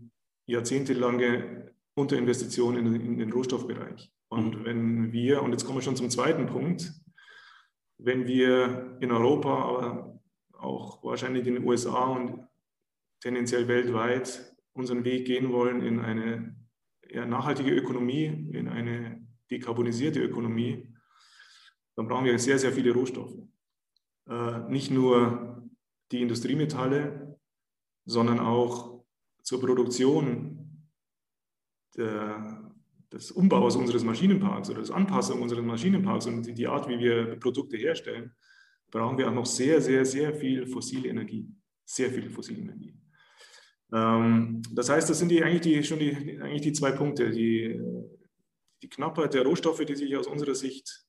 [0.45, 4.11] jahrzehntelange Unterinvestition in, in den Rohstoffbereich.
[4.29, 4.65] Und mhm.
[4.65, 6.93] wenn wir, und jetzt kommen wir schon zum zweiten Punkt,
[7.97, 10.19] wenn wir in Europa, aber
[10.53, 12.47] auch wahrscheinlich in den USA und
[13.21, 16.55] tendenziell weltweit unseren Weg gehen wollen in eine
[17.01, 20.93] eher nachhaltige Ökonomie, in eine dekarbonisierte Ökonomie,
[21.95, 23.37] dann brauchen wir sehr, sehr viele Rohstoffe.
[24.29, 25.67] Äh, nicht nur
[26.11, 27.39] die Industriemetalle,
[28.05, 29.03] sondern auch
[29.41, 30.89] zur Produktion
[31.95, 32.71] der,
[33.11, 37.77] des Umbaus unseres Maschinenparks oder des Anpassung unseres Maschinenparks und die Art, wie wir Produkte
[37.77, 38.35] herstellen,
[38.91, 41.49] brauchen wir auch noch sehr, sehr, sehr viel fossile Energie.
[41.85, 42.93] Sehr viel fossile Energie.
[43.93, 47.29] Ähm, das heißt, das sind die, eigentlich, die, schon die, eigentlich die zwei Punkte.
[47.29, 47.79] Die,
[48.81, 51.05] die Knappheit der Rohstoffe, die sich aus unserer Sicht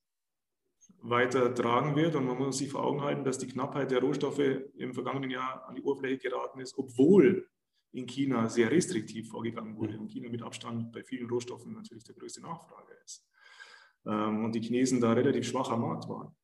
[1.01, 2.14] weiter tragen wird.
[2.14, 5.66] Und man muss sich vor Augen halten, dass die Knappheit der Rohstoffe im vergangenen Jahr
[5.68, 7.49] an die Oberfläche geraten ist, obwohl
[7.93, 9.95] in China sehr restriktiv vorgegangen wurde.
[9.95, 13.26] In China mit Abstand bei vielen Rohstoffen natürlich der größte Nachfrage ist.
[14.07, 16.35] Ähm, und die Chinesen da relativ schwacher Markt waren.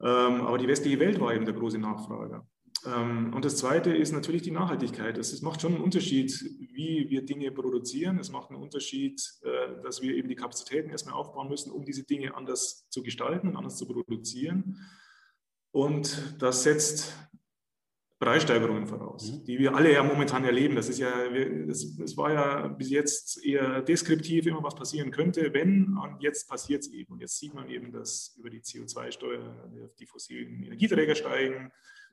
[0.00, 2.46] Ähm, aber die westliche Welt war eben der große Nachfrager.
[2.86, 5.18] Ähm, und das Zweite ist natürlich die Nachhaltigkeit.
[5.18, 6.32] Es macht schon einen Unterschied,
[6.72, 8.18] wie wir Dinge produzieren.
[8.18, 12.04] Es macht einen Unterschied, äh, dass wir eben die Kapazitäten erstmal aufbauen müssen, um diese
[12.04, 14.78] Dinge anders zu gestalten und anders zu produzieren.
[15.70, 17.14] Und das setzt
[18.22, 19.44] Preissteigerungen voraus, mhm.
[19.44, 20.76] die wir alle ja momentan erleben.
[20.76, 21.10] Das ist ja,
[21.66, 26.48] das, das, war ja bis jetzt eher deskriptiv, immer was passieren könnte, wenn, und jetzt
[26.48, 27.14] passiert es eben.
[27.14, 31.72] Und jetzt sieht man eben, dass über die CO2-Steuer die fossilen Energieträger steigen.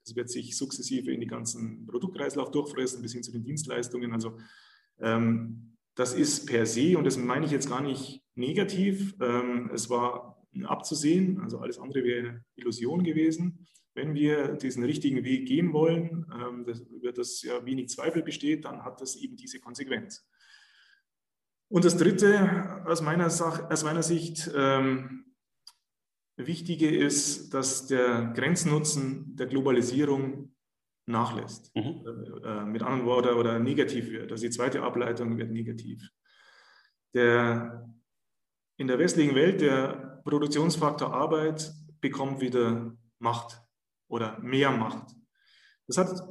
[0.10, 4.14] Das wird sich sukzessive in die ganzen Produktkreislauf durchfressen, bis hin zu den Dienstleistungen.
[4.14, 4.38] Also
[5.00, 9.90] ähm, das ist per se, und das meine ich jetzt gar nicht negativ, ähm, es
[9.90, 13.68] war abzusehen, also alles andere wäre Illusion gewesen
[14.00, 18.66] wenn wir diesen richtigen Weg gehen wollen, ähm, das, über das ja wenig Zweifel besteht,
[18.66, 20.26] dann hat das eben diese Konsequenz.
[21.68, 25.26] Und das Dritte aus meiner, Sach aus meiner Sicht, ähm,
[26.48, 30.54] Wichtige ist, dass der Grenznutzen der Globalisierung
[31.06, 31.76] nachlässt.
[31.76, 32.06] Mhm.
[32.44, 34.32] Äh, mit anderen Worten, oder negativ wird.
[34.32, 36.08] Also die zweite Ableitung wird negativ.
[37.14, 37.90] Der,
[38.78, 43.62] in der westlichen Welt der Produktionsfaktor Arbeit bekommt wieder Macht
[44.08, 45.16] oder mehr macht.
[45.88, 46.22] Das hat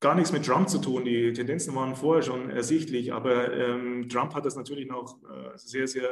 [0.00, 1.04] gar nichts mit Trump zu tun.
[1.04, 5.88] Die Tendenzen waren vorher schon ersichtlich, aber ähm, Trump hat das natürlich noch äh, sehr,
[5.88, 6.08] sehr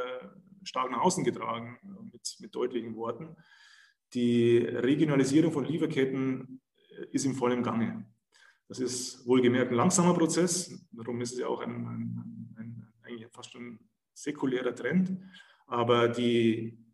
[0.67, 1.79] stark nach außen getragen
[2.13, 3.37] mit, mit deutlichen Worten.
[4.15, 6.61] Die Regionalisierung von Lieferketten
[6.91, 8.07] äh, ist im vollen Gange.
[8.69, 13.29] Das ist wohlgemerkt ein langsamer Prozess, darum ist es ja auch ein, ein, ein, eigentlich
[13.33, 13.79] fast schon
[14.13, 15.17] säkulärer Trend.
[15.67, 16.87] Aber die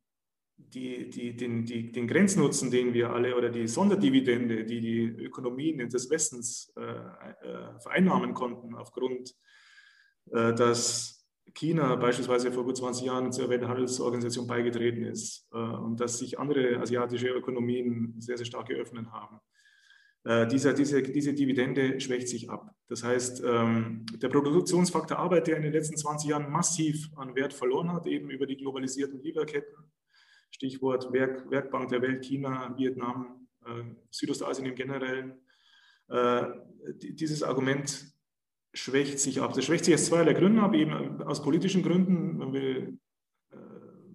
[0.75, 6.11] die, die, den, den Grenznutzen, den wir alle oder die Sonderdividende, die die Ökonomien des
[6.11, 9.35] Westens äh, äh, vereinnahmen konnten, aufgrund,
[10.31, 11.22] äh, dass
[11.55, 16.79] China beispielsweise vor gut 20 Jahren zur Welthandelsorganisation beigetreten ist äh, und dass sich andere
[16.79, 19.41] asiatische Ökonomien sehr, sehr stark geöffnet haben.
[20.25, 22.75] Äh, diese, diese, diese Dividende schwächt sich ab.
[22.89, 27.53] Das heißt, ähm, der Produktionsfaktor Arbeit, der in den letzten 20 Jahren massiv an Wert
[27.53, 29.77] verloren hat, eben über die globalisierten Lieferketten,
[30.51, 35.41] Stichwort Werk, Werkbank der Welt, China, Vietnam, äh, Südostasien im Generellen.
[36.09, 36.45] Äh,
[36.95, 38.12] dieses Argument
[38.75, 39.53] schwächt sich ab.
[39.55, 42.39] Das schwächt sich aus zweierlei Gründen ab, eben aus politischen Gründen.
[42.39, 42.99] Man will
[43.51, 43.57] äh,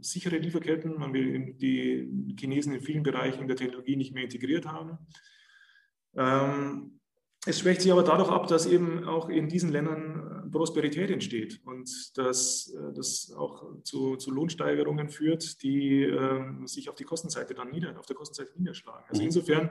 [0.02, 4.98] sichere Lieferketten, man will die Chinesen in vielen Bereichen der Technologie nicht mehr integriert haben.
[6.16, 7.00] Ähm,
[7.46, 11.62] es schwächt sich aber dadurch ab, dass eben auch in diesen Ländern äh, Prosperität entsteht
[11.66, 17.54] und dass äh, das auch zu, zu Lohnsteigerungen führt, die äh, sich auf die Kostenseite
[17.54, 19.06] dann nieder, auf der Kostenseite niederschlagen.
[19.08, 19.28] Also mhm.
[19.28, 19.70] insofern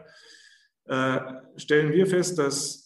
[0.85, 1.21] äh,
[1.57, 2.86] stellen wir fest, dass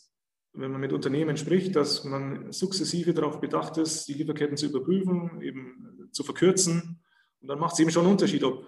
[0.53, 5.41] wenn man mit Unternehmen spricht, dass man sukzessive darauf bedacht ist, die Lieferketten zu überprüfen,
[5.43, 7.01] eben zu verkürzen.
[7.41, 8.67] Und dann macht es eben schon einen Unterschied, ob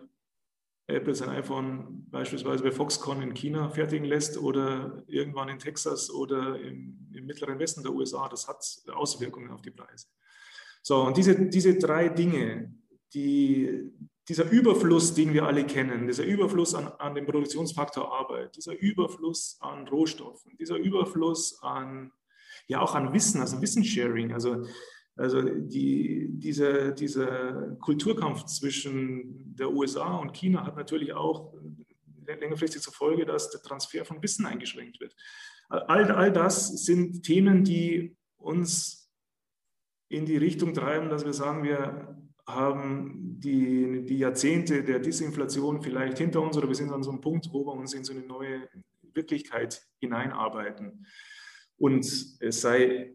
[0.87, 6.61] Apple sein iPhone beispielsweise bei Foxconn in China fertigen lässt oder irgendwann in Texas oder
[6.61, 8.29] im, im, mittleren Westen der USA.
[8.29, 10.07] Das hat Auswirkungen auf die Preise.
[10.83, 12.75] So, und diese, diese drei Dinge,
[13.15, 13.93] die,
[14.29, 19.59] dieser Überfluss, den wir alle kennen, dieser Überfluss an, an dem Produktionsfaktor Arbeit, dieser Überfluss
[19.61, 22.13] an Rohstoffen, dieser Überfluss an,
[22.69, 24.65] ja auch an Wissen, also Wissenssharing, also,
[25.17, 31.55] also die, dieser, dieser Kulturkampf zwischen der USA und China hat natürlich auch
[32.25, 35.15] längerfristig zur Folge, dass der Transfer von Wissen eingeschränkt wird.
[35.69, 39.11] All, all das sind Themen, die uns
[40.09, 46.19] in die Richtung treiben, dass wir sagen, wir haben die, die Jahrzehnte der Disinflation vielleicht
[46.19, 48.23] hinter uns oder wir sind an so einem Punkt, wo wir uns in so eine
[48.23, 48.69] neue
[49.15, 51.07] Wirklichkeit hineinarbeiten.
[51.77, 53.15] Und es sei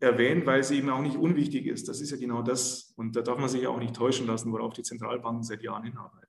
[0.00, 1.88] erwähnt, weil sie eben auch nicht unwichtig ist.
[1.88, 2.92] Das ist ja genau das.
[2.96, 5.84] Und da darf man sich ja auch nicht täuschen lassen, worauf die Zentralbanken seit Jahren
[5.84, 6.28] hinarbeiten.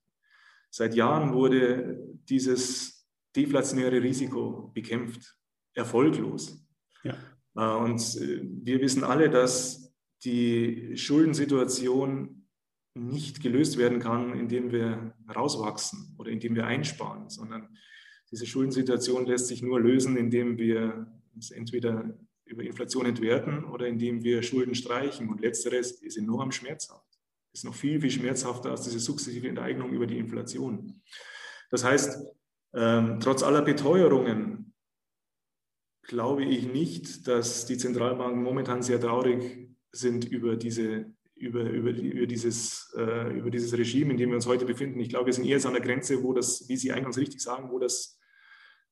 [0.69, 5.35] Seit Jahren wurde dieses deflationäre Risiko bekämpft,
[5.73, 6.65] erfolglos.
[7.03, 7.15] Ja.
[7.55, 9.88] Äh, und äh, wir wissen alle, dass
[10.24, 12.47] die Schuldensituation
[12.95, 17.78] nicht gelöst werden kann, indem wir rauswachsen oder indem wir einsparen, sondern
[18.32, 21.07] diese Schuldensituation lässt sich nur lösen, indem wir
[21.38, 25.30] es entweder über Inflation entwerten oder indem wir Schulden streichen.
[25.30, 27.05] Und letzteres ist enorm schmerzhaft.
[27.53, 31.01] Ist noch viel, viel schmerzhafter als diese sukzessive Enteignung über die Inflation.
[31.70, 32.20] Das heißt,
[32.74, 34.74] ähm, trotz aller Beteuerungen
[36.03, 42.27] glaube ich nicht, dass die Zentralbanken momentan sehr traurig sind über, diese, über, über, über,
[42.27, 44.99] dieses, äh, über dieses Regime, in dem wir uns heute befinden.
[44.99, 47.71] Ich glaube, wir sind eher an der Grenze, wo das, wie Sie eingangs richtig sagen,
[47.71, 48.19] wo das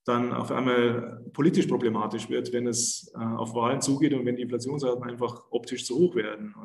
[0.07, 4.41] dann auf einmal politisch problematisch wird, wenn es äh, auf Wahlen zugeht und wenn die
[4.43, 6.55] Inflationsraten einfach optisch zu hoch werden.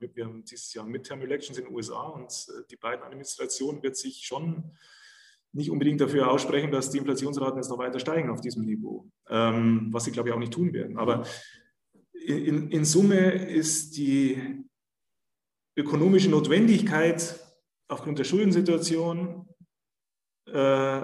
[0.00, 3.82] Äh, wir haben dieses Jahr Midterm Elections in den USA und äh, die beiden Administrationen
[3.82, 4.72] wird sich schon
[5.52, 9.88] nicht unbedingt dafür aussprechen, dass die Inflationsraten jetzt noch weiter steigen auf diesem Niveau, ähm,
[9.90, 10.98] was sie, glaube ich, auch nicht tun werden.
[10.98, 11.24] Aber
[12.26, 14.64] in, in Summe ist die
[15.76, 17.38] ökonomische Notwendigkeit
[17.88, 19.48] aufgrund der Schuldensituation
[20.46, 21.00] äh,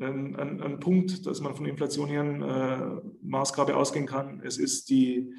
[0.00, 4.40] ein, ein, ein, Punkt, dass man von inflationären äh, Maßgabe ausgehen kann.
[4.44, 5.34] Es ist die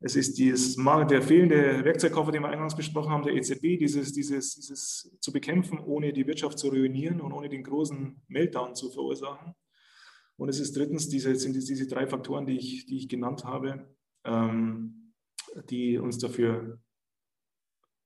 [0.00, 4.54] es ist dieses, der fehlende Werkzeugkoffer, den wir eingangs besprochen haben, der EZB, dieses, dieses,
[4.54, 9.54] dieses zu bekämpfen, ohne die Wirtschaft zu ruinieren und ohne den großen Meltdown zu verursachen.
[10.38, 13.94] Und es ist drittens, diese, sind diese drei Faktoren, die ich, die ich genannt habe,
[14.24, 15.12] ähm,
[15.68, 16.78] die uns dafür,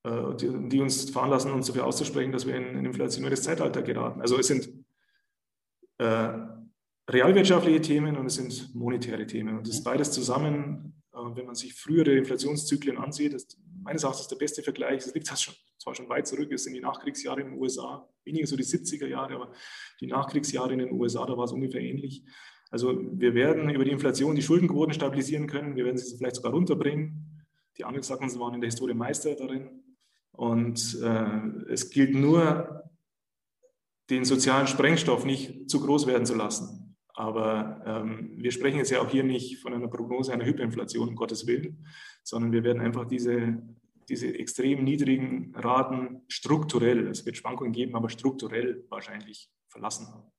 [0.05, 4.20] äh, die, die, uns veranlassen, uns dafür auszusprechen, dass wir in ein inflationäres Zeitalter geraten.
[4.20, 4.68] Also es sind
[5.99, 6.39] äh,
[7.09, 9.59] realwirtschaftliche Themen und es sind monetäre Themen.
[9.59, 14.37] Und das ist beides zusammen wenn man sich frühere Inflationszyklen ansieht, ist meines Erachtens der
[14.37, 18.09] beste Vergleich, das liegt zwar schon weit zurück, es sind die Nachkriegsjahre in den USA,
[18.24, 19.53] weniger so die 70er Jahre, aber
[20.01, 22.24] die Nachkriegsjahre in den USA, da war es ungefähr ähnlich.
[22.70, 26.53] Also wir werden über die Inflation die Schuldenquoten stabilisieren können, wir werden sie vielleicht sogar
[26.53, 27.47] runterbringen.
[27.76, 29.83] Die Angelsachsen waren in der Historie Meister darin.
[30.33, 32.83] Und äh, es gilt nur,
[34.11, 36.82] den sozialen Sprengstoff nicht zu groß werden zu lassen.
[37.14, 41.14] Aber ähm, wir sprechen jetzt ja auch hier nicht von einer Prognose einer Hyperinflation, um
[41.14, 41.86] Gottes Willen,
[42.22, 43.58] sondern wir werden einfach diese,
[44.08, 50.30] diese extrem niedrigen Raten strukturell, es wird Schwankungen geben, aber strukturell wahrscheinlich verlassen haben.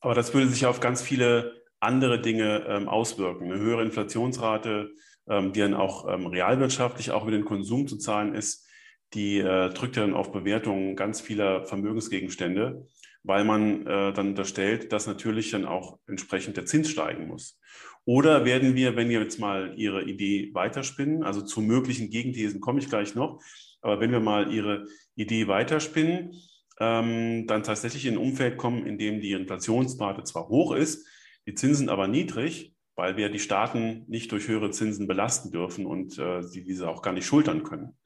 [0.00, 3.50] Aber das würde sich auf ganz viele andere Dinge ähm, auswirken.
[3.50, 4.90] Eine höhere Inflationsrate,
[5.28, 8.66] ähm, die dann auch ähm, realwirtschaftlich auch über den Konsum zu zahlen ist,
[9.14, 12.86] die äh, drückt dann auf Bewertungen ganz vieler Vermögensgegenstände
[13.26, 17.58] weil man äh, dann unterstellt, dass natürlich dann auch entsprechend der Zins steigen muss.
[18.04, 22.78] Oder werden wir, wenn wir jetzt mal Ihre Idee weiterspinnen, also zu möglichen Gegenthesen komme
[22.78, 23.42] ich gleich noch,
[23.80, 26.32] aber wenn wir mal Ihre Idee weiterspinnen,
[26.78, 31.06] ähm, dann tatsächlich in ein Umfeld kommen, in dem die Inflationsrate zwar hoch ist,
[31.46, 36.18] die Zinsen aber niedrig, weil wir die Staaten nicht durch höhere Zinsen belasten dürfen und
[36.18, 37.96] äh, sie diese auch gar nicht schultern können.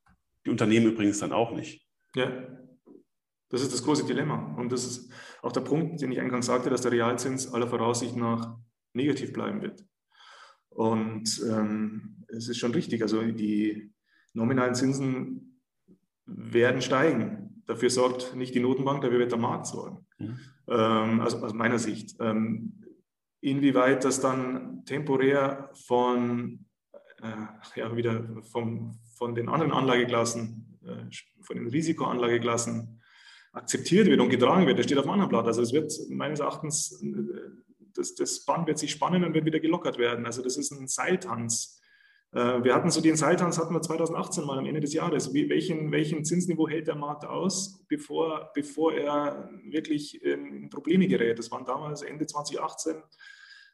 [0.46, 1.86] Die Unternehmen übrigens dann auch nicht.
[2.16, 2.30] Ja,
[3.51, 4.55] das ist das große Dilemma.
[4.57, 8.16] Und das ist auch der Punkt, den ich eingangs sagte, dass der Realzins aller Voraussicht
[8.16, 8.57] nach
[8.94, 9.84] negativ bleiben wird.
[10.70, 13.92] Und ähm, es ist schon richtig, also die
[14.34, 15.61] nominalen Zinsen
[16.26, 17.62] werden steigen.
[17.66, 20.07] Dafür sorgt nicht die Notenbank, dafür wird der Markt sorgen.
[20.18, 20.38] Mhm.
[20.68, 22.16] Ähm, also aus meiner Sicht.
[22.20, 22.80] Ähm,
[23.40, 26.66] inwieweit das dann temporär von,
[27.20, 31.11] äh, ja, wieder vom, von den anderen Anlageklassen, äh,
[31.42, 32.99] von den Risikoanlageklassen
[33.53, 35.46] akzeptiert wird und getragen wird, der steht auf einem anderen Blatt.
[35.46, 37.03] Also es wird meines Erachtens,
[37.94, 40.26] das, das Band wird sich spannen und wird wieder gelockert werden.
[40.26, 41.80] Also das ist ein Seiltanz.
[42.32, 45.34] Äh, wir hatten so den Seiltanz hatten wir 2018 mal am Ende des Jahres.
[45.34, 51.38] Wie, welchen, welchen Zinsniveau hält der Markt aus, bevor, bevor er wirklich in Probleme gerät?
[51.38, 53.03] Das waren damals Ende 2018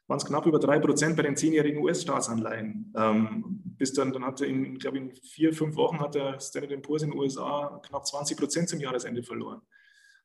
[0.07, 2.93] waren es knapp über drei Prozent bei den zehnjährigen US-Staatsanleihen.
[2.97, 7.03] Ähm, bis dann, dann hatte in, glaube in vier, fünf Wochen hat der Standard Poor's
[7.03, 9.61] in den USA knapp 20 Prozent zum Jahresende verloren.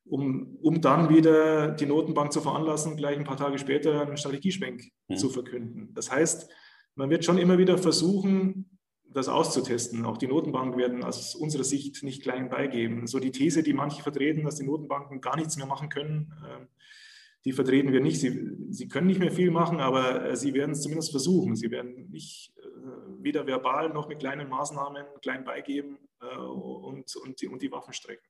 [0.05, 4.83] Um, um dann wieder die Notenbank zu veranlassen, gleich ein paar Tage später einen Strategieschwenk
[5.07, 5.15] mhm.
[5.15, 5.93] zu verkünden.
[5.93, 6.49] Das heißt,
[6.95, 8.69] man wird schon immer wieder versuchen,
[9.13, 10.05] das auszutesten.
[10.05, 13.07] Auch die Notenbanken werden aus unserer Sicht nicht klein beigeben.
[13.07, 16.67] So die These, die manche vertreten, dass die Notenbanken gar nichts mehr machen können, ähm,
[17.45, 18.19] die vertreten wir nicht.
[18.19, 21.55] Sie, sie können nicht mehr viel machen, aber äh, sie werden es zumindest versuchen.
[21.55, 22.63] Sie werden nicht äh,
[23.19, 27.93] weder verbal noch mit kleinen Maßnahmen klein beigeben äh, und, und, die, und die Waffen
[27.93, 28.25] strecken.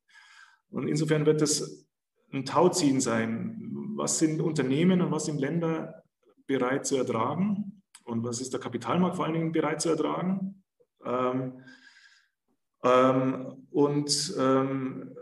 [0.70, 1.86] Und insofern wird das
[2.32, 3.70] ein Tauziehen sein.
[3.96, 6.04] Was sind Unternehmen und was sind Länder
[6.48, 7.84] bereit zu ertragen?
[8.06, 10.64] Und was ist der Kapitalmarkt vor allen Dingen bereit zu ertragen?
[11.06, 11.62] Ähm,
[12.84, 15.16] ähm, und ähm,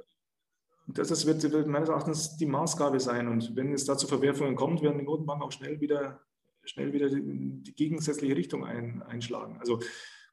[0.87, 3.27] das wird, wird, meines Erachtens die Maßgabe sein.
[3.27, 6.21] Und wenn es da zu Verwerfungen kommt, werden die Notenbanken auch schnell wieder,
[6.63, 7.21] schnell wieder die,
[7.63, 9.57] die gegensätzliche Richtung ein, einschlagen.
[9.59, 9.79] Also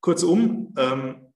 [0.01, 1.33] kurzum, ähm,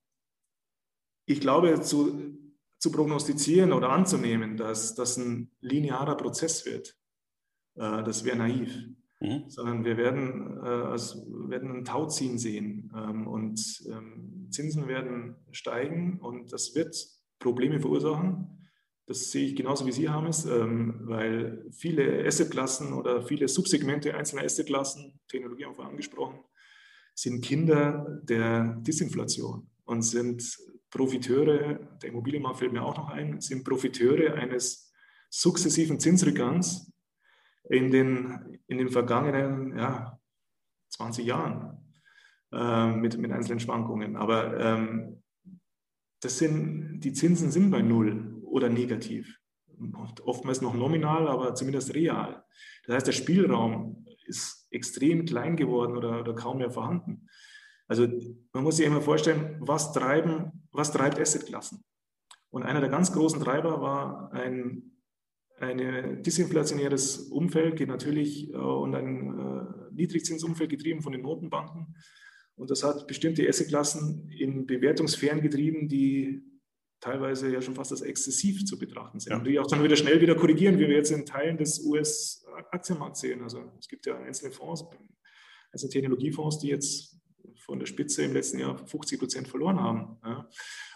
[1.26, 2.36] ich glaube, zu,
[2.78, 6.96] zu prognostizieren oder anzunehmen, dass das ein linearer Prozess wird,
[7.76, 8.76] äh, das wäre naiv.
[9.20, 9.44] Mhm.
[9.48, 16.18] Sondern wir werden, äh, also werden ein Tauziehen sehen ähm, und ähm, Zinsen werden steigen
[16.18, 16.96] und das wird
[17.38, 18.61] Probleme verursachen.
[19.06, 24.14] Das sehe ich genauso wie Sie haben es, ähm, weil viele Assetklassen oder viele Subsegmente
[24.14, 26.38] einzelner Assetklassen, Technologie haben wir angesprochen,
[27.14, 30.56] sind Kinder der Disinflation und sind
[30.90, 34.92] Profiteure, der Immobilienmarkt fällt mir auch noch ein, sind Profiteure eines
[35.30, 36.92] sukzessiven Zinsrückgangs
[37.68, 40.18] in den, in den vergangenen ja,
[40.90, 41.96] 20 Jahren
[42.52, 44.16] äh, mit, mit einzelnen Schwankungen.
[44.16, 45.22] Aber ähm,
[46.20, 49.38] das sind, die Zinsen sind bei Null oder negativ.
[50.24, 52.44] Oftmals noch nominal, aber zumindest real.
[52.86, 57.28] Das heißt, der Spielraum ist extrem klein geworden oder, oder kaum mehr vorhanden.
[57.88, 58.06] Also
[58.52, 61.82] man muss sich immer vorstellen, was, treiben, was treibt Assetklassen?
[62.50, 64.92] Und einer der ganz großen Treiber war ein,
[65.58, 71.96] ein disinflationäres Umfeld, geht natürlich äh, und ein äh, Niedrigzinsumfeld getrieben von den Notenbanken.
[72.54, 76.51] Und das hat bestimmte Assetklassen in Bewertungssphären getrieben, die
[77.02, 79.32] teilweise ja schon fast als exzessiv zu betrachten sind.
[79.32, 79.38] Ja.
[79.38, 83.20] Und die auch dann wieder schnell wieder korrigieren, wie wir jetzt in Teilen des US-Aktienmarkts
[83.20, 83.42] sehen.
[83.42, 84.84] Also es gibt ja einzelne Fonds,
[85.72, 87.20] einzelne Technologiefonds, die jetzt
[87.58, 90.16] von der Spitze im letzten Jahr 50 Prozent verloren haben.
[90.24, 90.48] Ja.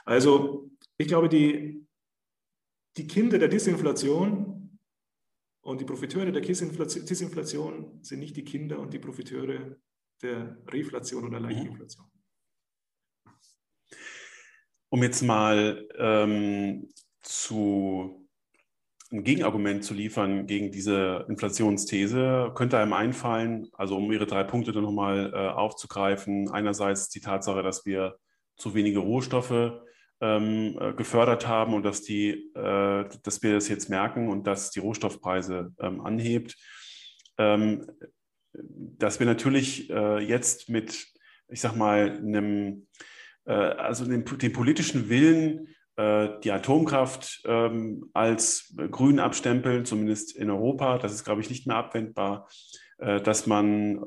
[0.04, 1.84] Also ich glaube, die,
[2.96, 4.78] die Kinder der Disinflation
[5.62, 9.76] und die Profiteure der Disinflation sind nicht die Kinder und die Profiteure
[10.22, 11.46] der Reflation oder mhm.
[11.46, 12.06] Leichtinflation.
[14.96, 16.88] Um jetzt mal ähm,
[17.20, 18.26] zu
[19.12, 24.72] ein Gegenargument zu liefern gegen diese Inflationsthese, könnte einem einfallen, also um Ihre drei Punkte
[24.72, 28.16] dann nochmal äh, aufzugreifen, einerseits die Tatsache, dass wir
[28.56, 29.82] zu wenige Rohstoffe
[30.22, 34.70] ähm, äh, gefördert haben und dass, die, äh, dass wir das jetzt merken und dass
[34.70, 36.56] die Rohstoffpreise ähm, anhebt.
[37.36, 37.86] Ähm,
[38.54, 41.06] dass wir natürlich äh, jetzt mit,
[41.48, 42.86] ich sag mal, einem
[43.52, 50.98] also den, den, politischen Willen, äh, die Atomkraft ähm, als grün abstempeln, zumindest in Europa.
[50.98, 52.48] Das ist, glaube ich, nicht mehr abwendbar
[52.98, 54.02] äh, dass man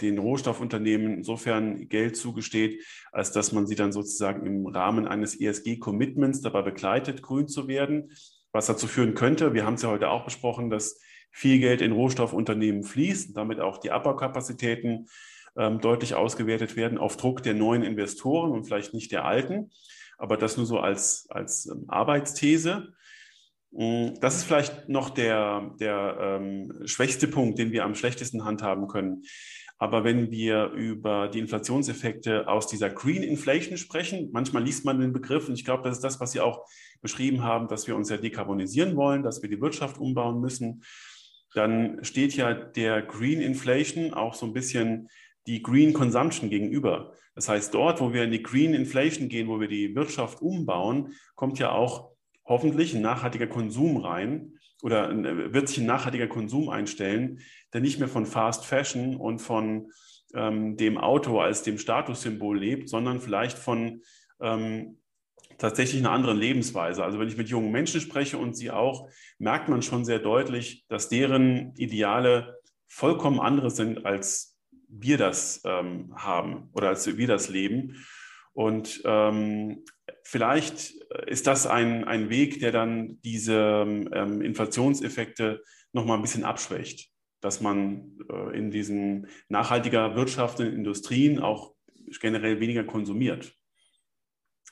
[0.00, 2.82] den Rohstoffunternehmen insofern Geld zugesteht,
[3.12, 8.10] als dass man sie dann sozusagen im Rahmen eines ESG-Commitments dabei begleitet, grün zu werden,
[8.52, 11.00] was dazu führen könnte, wir haben es ja heute auch besprochen, dass
[11.34, 15.08] viel Geld in Rohstoffunternehmen fließt damit auch die Abbaukapazitäten
[15.56, 19.70] ähm, deutlich ausgewertet werden auf Druck der neuen Investoren und vielleicht nicht der alten.
[20.18, 22.92] Aber das nur so als, als ähm, Arbeitsthese.
[23.72, 28.88] Mm, das ist vielleicht noch der, der ähm, schwächste Punkt, den wir am schlechtesten handhaben
[28.88, 29.22] können.
[29.78, 35.12] Aber wenn wir über die Inflationseffekte aus dieser Green Inflation sprechen, manchmal liest man den
[35.12, 36.64] Begriff und ich glaube, das ist das, was Sie auch
[37.02, 40.84] beschrieben haben, dass wir uns ja dekarbonisieren wollen, dass wir die Wirtschaft umbauen müssen,
[41.54, 45.08] dann steht ja der Green Inflation auch so ein bisschen
[45.46, 47.12] die Green Consumption gegenüber.
[47.34, 51.12] Das heißt, dort, wo wir in die Green Inflation gehen, wo wir die Wirtschaft umbauen,
[51.34, 52.10] kommt ja auch
[52.44, 55.10] hoffentlich ein nachhaltiger Konsum rein oder
[55.52, 57.40] wird sich ein nachhaltiger Konsum einstellen,
[57.72, 59.90] der nicht mehr von Fast Fashion und von
[60.34, 64.02] ähm, dem Auto als dem Statussymbol lebt, sondern vielleicht von
[64.40, 64.98] ähm,
[65.58, 67.04] tatsächlich einer anderen Lebensweise.
[67.04, 70.84] Also wenn ich mit jungen Menschen spreche und sie auch, merkt man schon sehr deutlich,
[70.88, 74.53] dass deren Ideale vollkommen andere sind als
[75.00, 78.04] wir das ähm, haben oder als wir das leben.
[78.52, 79.84] Und ähm,
[80.22, 80.94] vielleicht
[81.26, 87.10] ist das ein, ein Weg, der dann diese ähm, Inflationseffekte nochmal ein bisschen abschwächt.
[87.44, 91.74] dass man äh, in diesen nachhaltiger wirtschaftenden Industrien auch
[92.20, 93.54] generell weniger konsumiert.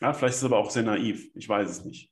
[0.00, 1.30] Ja, vielleicht ist es aber auch sehr naiv.
[1.34, 2.10] Ich weiß es nicht.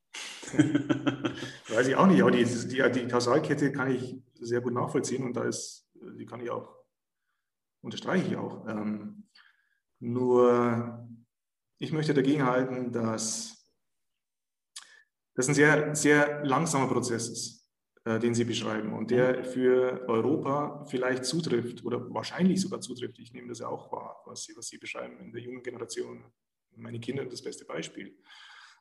[1.68, 5.34] weiß ich auch nicht, aber die, die, die Kausalkette kann ich sehr gut nachvollziehen und
[5.34, 5.88] da ist,
[6.18, 6.76] die kann ich auch,
[7.82, 8.66] unterstreiche ich auch.
[8.68, 9.24] Ähm,
[9.98, 11.08] nur
[11.78, 13.60] ich möchte dagegen halten, dass
[15.34, 17.70] das ein sehr, sehr langsamer Prozess ist,
[18.04, 23.18] äh, den Sie beschreiben und der für Europa vielleicht zutrifft oder wahrscheinlich sogar zutrifft.
[23.18, 26.24] Ich nehme das ja auch wahr, was Sie, was Sie beschreiben in der jungen Generation.
[26.76, 28.16] Meine Kinder das beste Beispiel.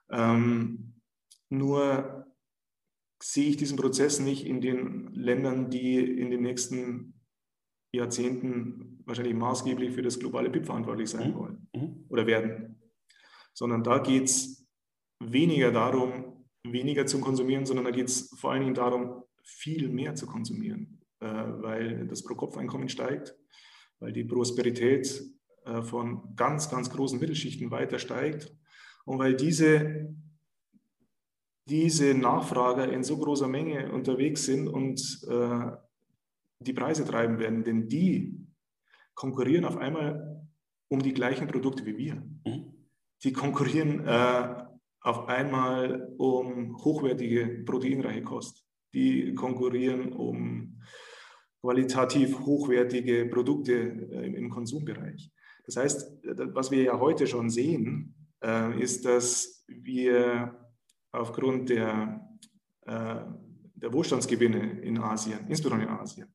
[0.09, 1.01] Ähm,
[1.49, 2.25] nur
[3.21, 7.18] sehe ich diesen Prozess nicht in den Ländern, die in den nächsten
[7.91, 11.35] Jahrzehnten wahrscheinlich maßgeblich für das globale BIP verantwortlich sein mhm.
[11.35, 12.05] wollen mhm.
[12.09, 12.81] oder werden.
[13.53, 14.67] Sondern da geht es
[15.19, 20.15] weniger darum, weniger zu konsumieren, sondern da geht es vor allen Dingen darum, viel mehr
[20.15, 23.35] zu konsumieren, äh, weil das Pro-Kopf-Einkommen steigt,
[23.99, 25.23] weil die Prosperität
[25.65, 28.55] äh, von ganz, ganz großen Mittelschichten weiter steigt
[29.05, 30.15] und weil diese
[31.69, 35.71] diese Nachfrager in so großer Menge unterwegs sind und äh,
[36.59, 38.47] die Preise treiben werden, denn die
[39.15, 40.45] konkurrieren auf einmal
[40.89, 42.15] um die gleichen Produkte wie wir.
[42.45, 42.73] Mhm.
[43.23, 44.63] Die konkurrieren äh,
[45.01, 48.65] auf einmal um hochwertige, proteinreiche Kost.
[48.93, 50.81] Die konkurrieren um
[51.61, 55.31] qualitativ hochwertige Produkte äh, im Konsumbereich.
[55.65, 60.57] Das heißt, was wir ja heute schon sehen, äh, ist, dass wir
[61.11, 62.27] aufgrund der,
[62.85, 63.21] äh,
[63.75, 66.33] der Wohlstandsgewinne in Asien, insbesondere in Asien,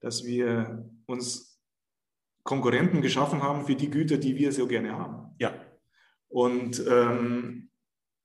[0.00, 1.60] dass wir uns
[2.42, 5.34] Konkurrenten geschaffen haben für die Güter, die wir so gerne haben.
[5.38, 5.60] Ja.
[6.28, 7.70] Und ähm,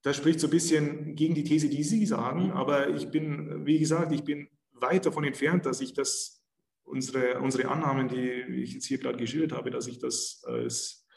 [0.03, 3.79] das spricht so ein bisschen gegen die These, die Sie sagen, aber ich bin, wie
[3.79, 6.43] gesagt, ich bin weit davon entfernt, dass ich das,
[6.83, 11.07] unsere, unsere Annahmen, die ich jetzt hier gerade geschildert habe, dass ich das als,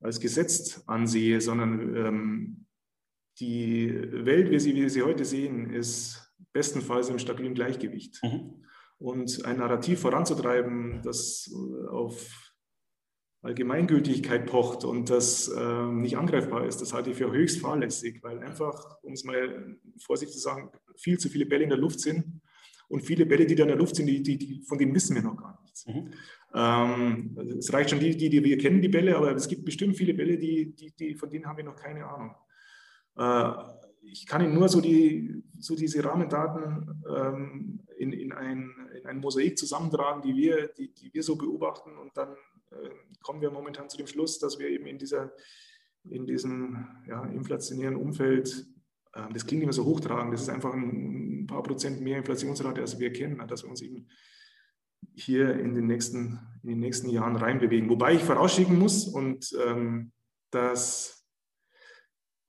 [0.00, 2.66] als gesetzt ansehe, sondern ähm,
[3.38, 3.92] die
[4.24, 8.20] Welt, wie, sie, wie wir sie heute sehen, ist bestenfalls im stabilen Gleichgewicht.
[8.22, 8.64] Mhm.
[9.00, 11.50] Und ein Narrativ voranzutreiben, das
[11.88, 12.50] auf
[13.42, 18.38] Allgemeingültigkeit pocht und das äh, nicht angreifbar ist, das halte ich für höchst fahrlässig, weil
[18.40, 22.42] einfach, um es mal vorsichtig zu sagen, viel zu viele Bälle in der Luft sind
[22.88, 25.14] und viele Bälle, die da in der Luft sind, die, die, die von denen wissen
[25.14, 25.86] wir noch gar nichts.
[25.86, 26.10] Mhm.
[26.54, 29.96] Ähm, es reicht schon die, die, die wir kennen, die Bälle, aber es gibt bestimmt
[29.96, 32.34] viele Bälle, die, die, die, von denen haben wir noch keine Ahnung.
[33.16, 39.06] Äh, ich kann Ihnen nur so, die, so diese Rahmendaten ähm, in, in, ein, in
[39.06, 41.96] ein Mosaik zusammentragen, die wir, die, die wir so beobachten.
[41.96, 42.30] Und dann
[42.70, 42.90] äh,
[43.22, 45.32] kommen wir momentan zu dem Schluss, dass wir eben in, dieser,
[46.08, 48.66] in diesem ja, inflationären Umfeld,
[49.12, 52.80] äh, das klingt immer so hochtragend, das ist einfach ein, ein, paar Prozent mehr Inflationsrate,
[52.80, 54.08] als wir kennen, dass wir uns eben
[55.14, 57.88] hier in den nächsten, in den nächsten Jahren reinbewegen.
[57.88, 60.12] Wobei ich vorausschicken muss und ähm,
[60.50, 61.19] dass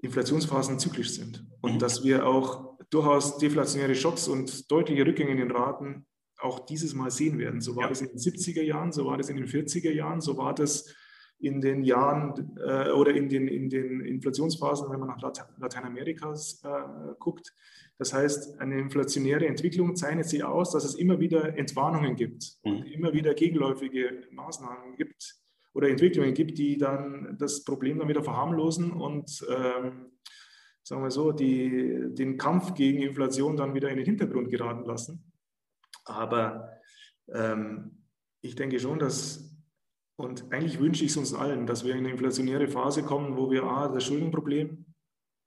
[0.01, 1.79] Inflationsphasen zyklisch sind und mhm.
[1.79, 6.05] dass wir auch durchaus deflationäre Schocks und deutliche Rückgänge in den Raten
[6.39, 7.61] auch dieses Mal sehen werden.
[7.61, 7.89] So war ja.
[7.89, 10.93] das in den 70er Jahren, so war das in den 40er Jahren, so war das
[11.39, 17.13] in den Jahren äh, oder in den, in den Inflationsphasen, wenn man nach Lateinamerika äh,
[17.19, 17.53] guckt.
[17.97, 22.71] Das heißt, eine inflationäre Entwicklung zeichnet sich aus, dass es immer wieder Entwarnungen gibt mhm.
[22.71, 25.40] und immer wieder gegenläufige Maßnahmen gibt,
[25.73, 30.11] oder Entwicklungen gibt, die dann das Problem dann wieder verharmlosen und ähm,
[30.83, 35.31] sagen wir so, die, den Kampf gegen Inflation dann wieder in den Hintergrund geraten lassen.
[36.05, 36.69] Aber
[37.33, 38.03] ähm,
[38.41, 39.55] ich denke schon, dass,
[40.17, 43.51] und eigentlich wünsche ich es uns allen, dass wir in eine inflationäre Phase kommen, wo
[43.51, 44.85] wir A, das Schuldenproblem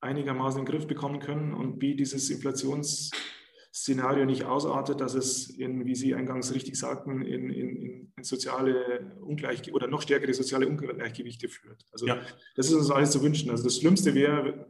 [0.00, 3.10] einigermaßen in den Griff bekommen können und B, dieses Inflations-
[3.74, 9.16] Szenario nicht ausartet, dass es in, wie Sie eingangs richtig sagten, in, in, in soziale
[9.20, 11.84] Ungleichgewichte oder noch stärkere soziale Ungleichgewichte führt.
[11.90, 12.20] Also ja.
[12.54, 13.50] das ist uns alles zu wünschen.
[13.50, 14.68] Also das Schlimmste wäre,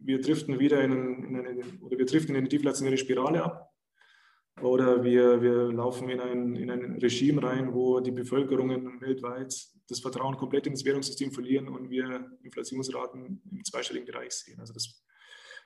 [0.00, 3.70] wir driften wieder in, in eine, oder wir driften in eine deflationäre Spirale ab.
[4.62, 9.54] Oder wir, wir laufen in ein, in ein Regime rein, wo die Bevölkerungen weltweit
[9.88, 14.60] das Vertrauen komplett ins Währungssystem verlieren und wir Inflationsraten im zweistelligen Bereich sehen.
[14.60, 15.04] Also das,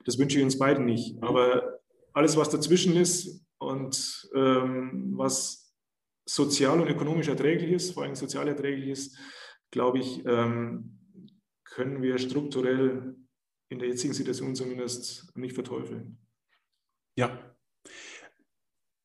[0.03, 1.21] das wünsche ich uns beiden nicht.
[1.21, 1.79] Aber
[2.13, 5.73] alles, was dazwischen ist und ähm, was
[6.27, 9.17] sozial und ökonomisch erträglich ist, vor allem sozial erträglich ist,
[9.71, 10.99] glaube ich, ähm,
[11.65, 13.15] können wir strukturell
[13.69, 16.17] in der jetzigen Situation zumindest nicht verteufeln.
[17.15, 17.55] Ja.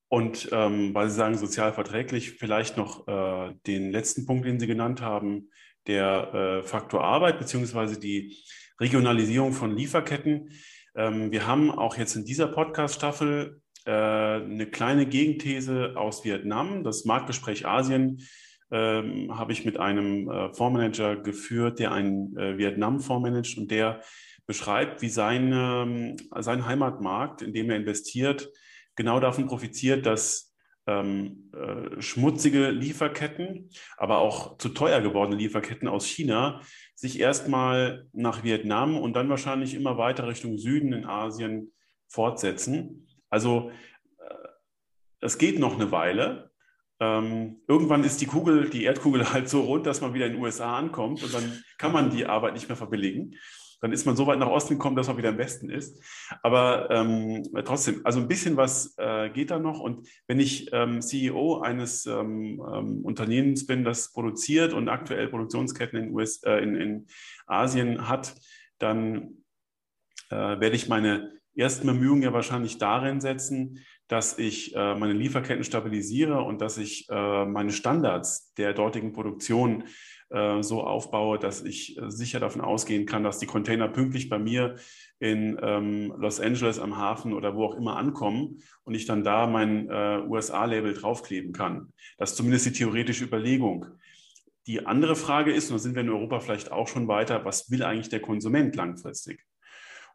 [0.09, 4.67] Und ähm, weil Sie sagen, sozial verträglich, vielleicht noch äh, den letzten Punkt, den Sie
[4.67, 5.51] genannt haben,
[5.87, 8.37] der äh, Faktor Arbeit beziehungsweise die
[8.81, 10.51] Regionalisierung von Lieferketten.
[10.95, 16.85] Ähm, wir haben auch jetzt in dieser Podcast-Staffel äh, eine kleine Gegenthese aus Vietnam.
[16.85, 18.23] Das Marktgespräch Asien
[18.71, 24.01] ähm, habe ich mit einem äh, Fondsmanager geführt, der einen äh, Vietnam-Fonds managt und der
[24.47, 28.51] beschreibt, wie sein, ähm, sein Heimatmarkt, in dem er investiert,
[28.95, 30.55] genau davon profitiert, dass
[30.87, 36.61] ähm, äh, schmutzige Lieferketten, aber auch zu teuer gewordene Lieferketten aus China
[36.95, 41.73] sich erstmal nach Vietnam und dann wahrscheinlich immer weiter Richtung Süden in Asien
[42.09, 43.09] fortsetzen.
[43.31, 43.71] Also
[44.19, 44.49] äh,
[45.21, 46.51] es geht noch eine Weile.
[47.01, 50.43] Ähm, irgendwann ist die Kugel, die Erdkugel halt so rund, dass man wieder in den
[50.43, 53.37] USA ankommt und dann kann man die Arbeit nicht mehr verbilligen
[53.85, 56.03] dann ist man so weit nach Osten gekommen, dass man wieder im Westen ist.
[56.43, 59.79] Aber ähm, trotzdem, also ein bisschen was äh, geht da noch.
[59.79, 65.99] Und wenn ich ähm, CEO eines ähm, ähm, Unternehmens bin, das produziert und aktuell Produktionsketten
[65.99, 67.07] in, US, äh, in, in
[67.47, 68.35] Asien hat,
[68.79, 69.45] dann
[70.31, 75.63] äh, werde ich meine ersten Bemühungen ja wahrscheinlich darin setzen, dass ich äh, meine Lieferketten
[75.63, 79.85] stabilisiere und dass ich äh, meine Standards der dortigen Produktion
[80.35, 84.39] äh, so aufbaue, dass ich äh, sicher davon ausgehen kann, dass die Container pünktlich bei
[84.39, 84.77] mir
[85.21, 89.47] in ähm, Los Angeles am Hafen oder wo auch immer ankommen und ich dann da
[89.47, 91.93] mein äh, USA-Label draufkleben kann.
[92.19, 93.87] Das ist zumindest die theoretische Überlegung.
[94.67, 97.71] Die andere Frage ist, und da sind wir in Europa vielleicht auch schon weiter, was
[97.71, 99.45] will eigentlich der Konsument langfristig?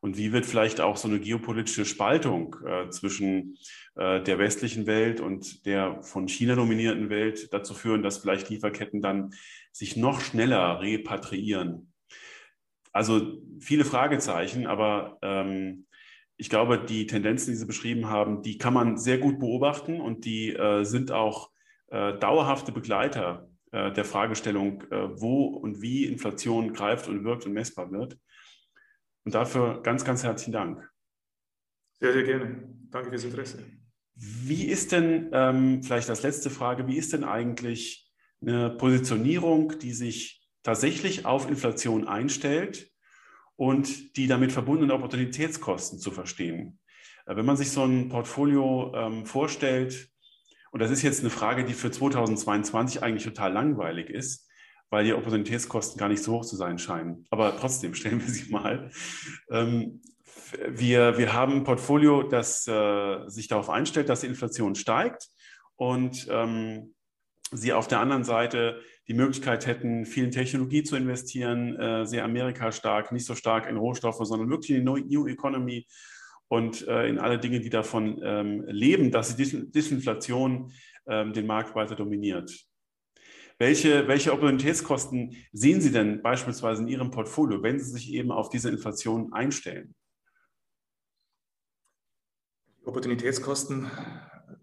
[0.01, 3.57] Und wie wird vielleicht auch so eine geopolitische Spaltung äh, zwischen
[3.95, 9.01] äh, der westlichen Welt und der von China dominierten Welt dazu führen, dass vielleicht Lieferketten
[9.01, 9.33] dann
[9.79, 11.93] sich noch schneller repatriieren?
[12.91, 15.87] Also viele Fragezeichen, aber ähm,
[16.35, 20.25] ich glaube, die Tendenzen, die Sie beschrieben haben, die kann man sehr gut beobachten und
[20.25, 21.51] die äh, sind auch
[21.87, 27.53] äh, dauerhafte Begleiter äh, der Fragestellung, äh, wo und wie Inflation greift und wirkt und
[27.53, 28.19] messbar wird.
[29.23, 30.89] Und dafür ganz, ganz herzlichen Dank.
[31.99, 32.67] Sehr, sehr gerne.
[32.89, 33.63] Danke fürs Interesse.
[34.15, 38.08] Wie ist denn, ähm, vielleicht als letzte Frage, wie ist denn eigentlich
[38.41, 42.89] eine Positionierung, die sich tatsächlich auf Inflation einstellt
[43.55, 46.79] und die damit verbundenen Opportunitätskosten zu verstehen?
[47.25, 50.09] Äh, wenn man sich so ein Portfolio ähm, vorstellt,
[50.71, 54.47] und das ist jetzt eine Frage, die für 2022 eigentlich total langweilig ist,
[54.89, 57.25] weil die Opportunitätskosten gar nicht so hoch zu sein scheinen.
[57.29, 58.91] Aber trotzdem stellen wir sie mal.
[59.49, 60.01] Ähm,
[60.67, 65.27] wir, wir haben ein Portfolio, das äh, sich darauf einstellt, dass die Inflation steigt
[65.75, 66.95] und ähm,
[67.51, 72.23] Sie auf der anderen Seite die Möglichkeit hätten, viel in Technologie zu investieren, äh, sehr
[72.23, 75.87] Amerika stark, nicht so stark in Rohstoffe, sondern wirklich in die New Economy
[76.47, 80.71] und äh, in alle Dinge, die davon ähm, leben, dass die Disinflation
[81.07, 82.51] ähm, den Markt weiter dominiert.
[83.57, 88.49] Welche, welche Opportunitätskosten sehen Sie denn beispielsweise in Ihrem Portfolio, wenn Sie sich eben auf
[88.49, 89.95] diese Inflation einstellen?
[92.85, 93.91] Opportunitätskosten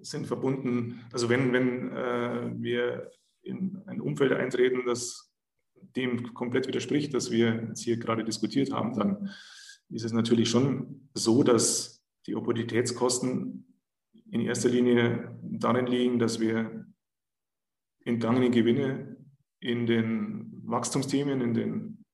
[0.00, 3.10] sind verbunden, also wenn, wenn äh, wir
[3.42, 5.32] in ein Umfeld eintreten, das
[5.94, 9.30] dem komplett widerspricht, das wir jetzt hier gerade diskutiert haben, dann
[9.88, 13.66] ist es natürlich schon so, dass die Opportunitätskosten
[14.30, 16.86] in erster Linie darin liegen, dass wir
[18.04, 19.16] entgangene Gewinne
[19.60, 22.04] in den Wachstumsthemen, in den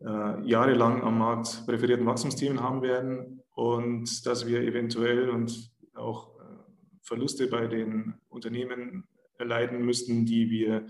[0.00, 6.33] äh, jahrelang am Markt präferierten Wachstumsthemen haben werden und dass wir eventuell und auch
[7.04, 9.06] Verluste bei den Unternehmen
[9.38, 10.86] erleiden müssten, die wir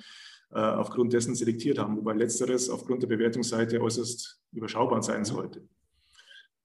[0.51, 5.67] äh, aufgrund dessen selektiert haben, wobei letzteres aufgrund der Bewertungsseite äußerst überschaubar sein sollte.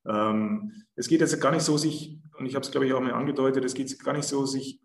[0.06, 3.02] Ähm, es geht jetzt gar nicht so, sich, und ich habe es glaube ich auch
[3.02, 4.80] mal angedeutet, es geht gar nicht so, sich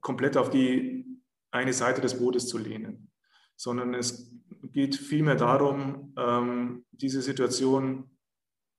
[0.00, 1.04] komplett auf die
[1.50, 3.10] eine Seite des Bootes zu lehnen,
[3.56, 8.08] sondern es geht vielmehr darum, ähm, diese Situation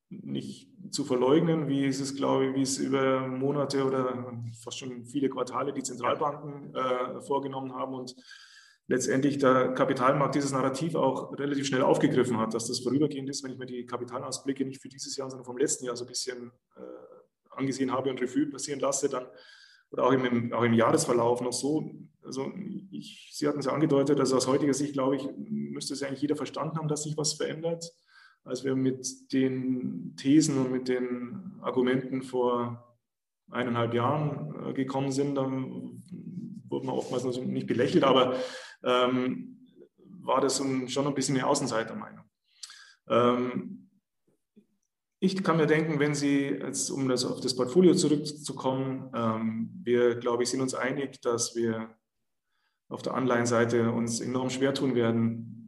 [0.09, 5.05] nicht zu verleugnen, wie es ist, glaube ich, wie es über Monate oder fast schon
[5.05, 8.15] viele Quartale die Zentralbanken äh, vorgenommen haben und
[8.87, 13.51] letztendlich der Kapitalmarkt dieses Narrativ auch relativ schnell aufgegriffen hat, dass das vorübergehend ist, wenn
[13.51, 16.51] ich mir die Kapitalausblicke nicht für dieses Jahr, sondern vom letzten Jahr so ein bisschen
[16.75, 16.81] äh,
[17.51, 19.27] angesehen habe und Revue passieren lasse, dann
[19.91, 21.91] oder auch im, auch im Jahresverlauf noch so.
[22.23, 22.51] Also
[22.91, 26.21] ich, Sie hatten es ja angedeutet, also aus heutiger Sicht, glaube ich, müsste es eigentlich
[26.21, 27.91] jeder verstanden haben, dass sich was verändert.
[28.43, 32.97] Als wir mit den Thesen und mit den Argumenten vor
[33.51, 36.03] eineinhalb Jahren äh, gekommen sind, dann
[36.67, 38.35] wurde man oftmals nicht belächelt, aber
[38.83, 39.67] ähm,
[40.21, 42.25] war das schon ein bisschen eine Außenseitermeinung.
[43.07, 43.89] Ähm,
[45.21, 50.15] ich kann mir denken, wenn Sie, jetzt, um das auf das Portfolio zurückzukommen, ähm, wir,
[50.15, 51.93] glaube ich, sind uns einig, dass wir
[52.87, 55.58] auf der Anleihenseite uns enorm schwer tun werden,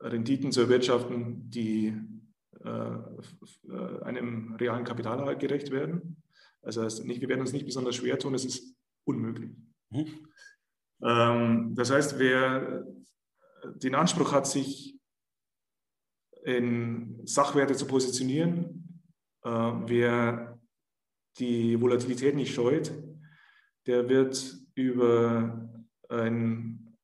[0.00, 1.94] Renditen zu erwirtschaften, die
[2.64, 6.22] äh, einem realen Kapitalerhalt gerecht werden.
[6.62, 8.74] Also nicht, wir werden uns nicht besonders schwer tun, es ist
[9.04, 9.50] unmöglich.
[9.90, 10.28] Mhm.
[11.02, 12.84] Ähm, das heißt, wer
[13.76, 14.98] den Anspruch hat, sich
[16.44, 19.02] in Sachwerte zu positionieren,
[19.44, 20.58] äh, wer
[21.38, 22.92] die Volatilität nicht scheut,
[23.86, 25.68] der wird über
[26.08, 26.96] ein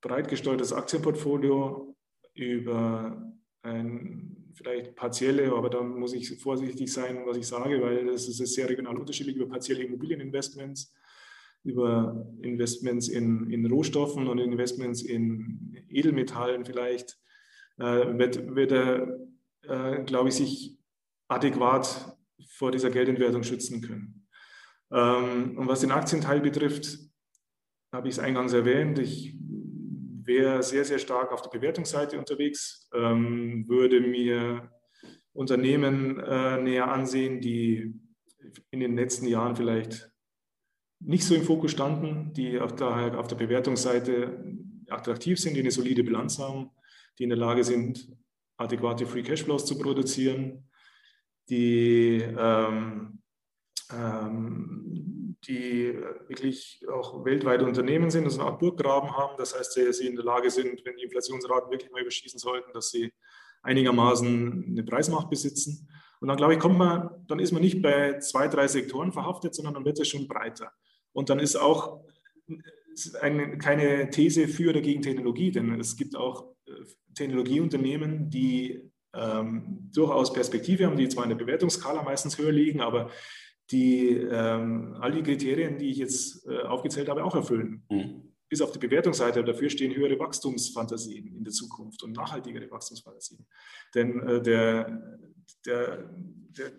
[0.00, 1.89] breit gesteuertes Aktienportfolio,
[2.34, 8.28] über ein vielleicht partielle, aber da muss ich vorsichtig sein, was ich sage, weil das
[8.28, 10.92] ist sehr regional unterschiedlich, über partielle Immobilieninvestments,
[11.64, 17.18] über Investments in, in Rohstoffen und Investments in Edelmetallen vielleicht,
[17.78, 19.18] äh, wird, wird er,
[19.62, 20.78] äh, glaube ich, sich
[21.28, 22.16] adäquat
[22.48, 24.26] vor dieser Geldentwertung schützen können.
[24.92, 26.98] Ähm, und was den Aktienteil betrifft,
[27.92, 29.39] habe ich es eingangs erwähnt, ich
[30.30, 34.70] wäre sehr, sehr stark auf der Bewertungsseite unterwegs, ähm, würde mir
[35.32, 37.94] Unternehmen äh, näher ansehen, die
[38.70, 40.10] in den letzten Jahren vielleicht
[41.00, 44.56] nicht so im Fokus standen, die auf der, auf der Bewertungsseite
[44.88, 46.70] attraktiv sind, die eine solide Bilanz haben,
[47.18, 48.08] die in der Lage sind,
[48.56, 50.68] adäquate Free Cashflows zu produzieren,
[51.48, 53.20] die, ähm,
[53.92, 55.94] ähm, die
[56.28, 59.36] wirklich auch weltweite Unternehmen sind, also eine Art Burggraben haben.
[59.38, 62.90] Das heißt, sie in der Lage sind, wenn die Inflationsraten wirklich mal überschießen sollten, dass
[62.90, 63.12] sie
[63.62, 65.88] einigermaßen eine Preismacht besitzen.
[66.20, 69.54] Und dann glaube ich, kommt man, dann ist man nicht bei zwei, drei Sektoren verhaftet,
[69.54, 70.72] sondern dann wird es schon breiter.
[71.12, 72.04] Und dann ist auch
[73.20, 76.72] eine, keine These für oder gegen Technologie, denn es gibt auch äh,
[77.14, 83.10] Technologieunternehmen, die ähm, durchaus Perspektive haben, die zwar in der Bewertungsskala meistens höher liegen, aber
[83.70, 87.84] die ähm, all die Kriterien, die ich jetzt äh, aufgezählt habe, auch erfüllen.
[87.88, 88.32] Mhm.
[88.48, 93.46] Bis auf die Bewertungsseite, dafür stehen höhere Wachstumsfantasien in der Zukunft und nachhaltigere Wachstumsfantasien.
[93.94, 95.18] Denn äh, der,
[95.64, 96.10] der,
[96.58, 96.72] der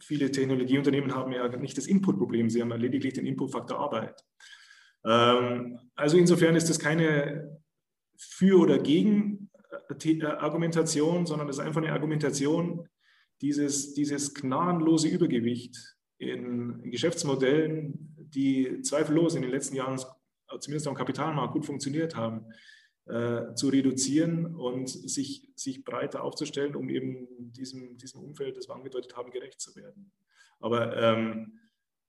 [0.00, 4.22] viele Technologieunternehmen haben ja nicht das Inputproblem, sie haben lediglich den Inputfaktor Arbeit.
[5.06, 7.58] Ähm, also insofern ist das keine
[8.18, 9.50] für oder gegen
[10.22, 12.88] Argumentation, sondern es ist einfach eine Argumentation,
[13.40, 15.76] dieses, dieses gnadenlose Übergewicht
[16.30, 20.00] in, Geschäftsmodellen, die zweifellos in den letzten Jahren
[20.60, 22.46] zumindest am Kapitalmarkt gut funktioniert haben,
[23.06, 28.74] äh, zu reduzieren und sich, sich breiter aufzustellen, um eben diesem, diesem Umfeld, das wir
[28.74, 30.10] angedeutet haben, gerecht zu werden.
[30.60, 31.58] Aber ähm,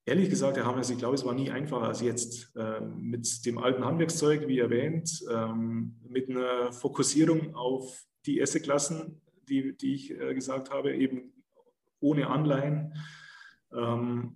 [0.05, 2.55] ehrlich gesagt, Herr Hammers, ich glaube, es war nie einfacher als jetzt.
[2.55, 9.75] Äh, mit dem alten Handwerkszeug, wie erwähnt, ähm, mit einer Fokussierung auf die Assetklassen, die,
[9.75, 11.33] die ich äh, gesagt habe, eben
[11.99, 12.93] ohne Anleihen.
[13.75, 14.35] Ähm,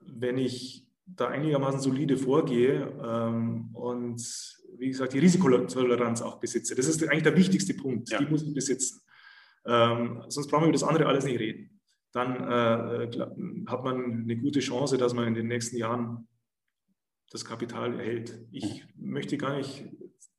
[0.00, 4.20] wenn ich da einigermaßen solide vorgehe ähm, und
[4.78, 6.74] wie gesagt, die Risikotoleranz auch besitze.
[6.74, 8.18] Das ist eigentlich der wichtigste Punkt, ja.
[8.18, 9.00] die muss ich besitzen.
[9.64, 11.80] Ähm, sonst brauchen wir über das andere alles nicht reden.
[12.12, 13.10] Dann äh,
[13.66, 16.28] hat man eine gute Chance, dass man in den nächsten Jahren
[17.30, 18.38] das Kapital erhält.
[18.50, 19.86] Ich möchte gar nicht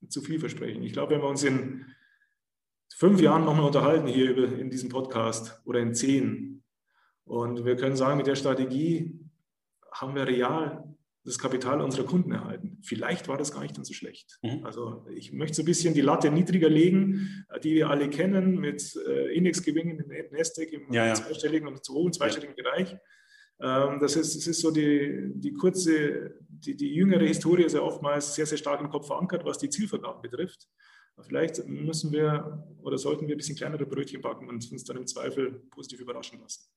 [0.07, 0.83] zu viel versprechen.
[0.83, 1.85] Ich glaube, wenn wir uns in
[2.95, 6.56] fünf Jahren nochmal unterhalten hier über, in diesem Podcast oder in zehn
[7.27, 9.19] und wir können sagen, mit der Strategie
[9.91, 10.83] haben wir real
[11.27, 12.79] das Kapital unserer Kunden erhalten.
[12.83, 14.39] Vielleicht war das gar nicht dann so schlecht.
[14.41, 14.63] Mhm.
[14.63, 18.95] Also ich möchte so ein bisschen die Latte niedriger legen, die wir alle kennen, mit
[19.05, 21.13] äh, Indexgewinnen in Nasdaq im ja, ja.
[21.15, 22.63] zweistelligen und zu hohen zweistelligen ja.
[22.63, 22.97] Bereich.
[23.59, 27.81] Ähm, das, ist, das ist so die, die kurze, die, die jüngere Historie ist ja
[27.81, 30.69] oftmals sehr, sehr stark im Kopf verankert, was die Zielvergaben betrifft.
[31.23, 35.07] Vielleicht müssen wir oder sollten wir ein bisschen kleinere Brötchen backen und uns dann im
[35.07, 36.69] Zweifel positiv überraschen lassen.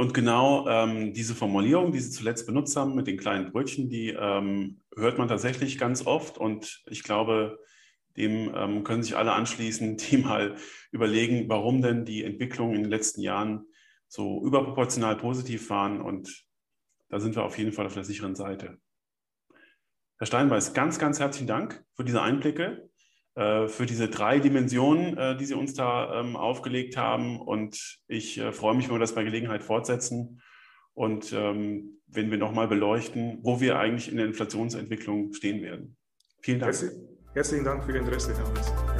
[0.00, 4.10] Und genau ähm, diese Formulierung, die Sie zuletzt benutzt haben mit den kleinen Brötchen, die
[4.10, 6.38] ähm, hört man tatsächlich ganz oft.
[6.38, 7.58] Und ich glaube,
[8.16, 10.54] dem ähm, können sich alle anschließen, die mal
[10.92, 13.64] überlegen, warum denn die Entwicklung in den letzten Jahren
[14.06, 16.00] so überproportional positiv waren.
[16.00, 16.46] Und
[17.08, 18.78] da sind wir auf jeden Fall auf der sicheren Seite.
[20.18, 22.87] Herr Steinbeiß, ganz, ganz herzlichen Dank für diese Einblicke.
[23.38, 27.40] Äh, für diese drei Dimensionen, äh, die Sie uns da ähm, aufgelegt haben.
[27.40, 30.42] Und ich äh, freue mich, wenn wir das bei Gelegenheit fortsetzen
[30.92, 35.96] und ähm, wenn wir nochmal beleuchten, wo wir eigentlich in der Inflationsentwicklung stehen werden.
[36.40, 36.74] Vielen Dank.
[37.32, 38.97] Herzlichen Dank für Ihr Interesse, Herr Hans.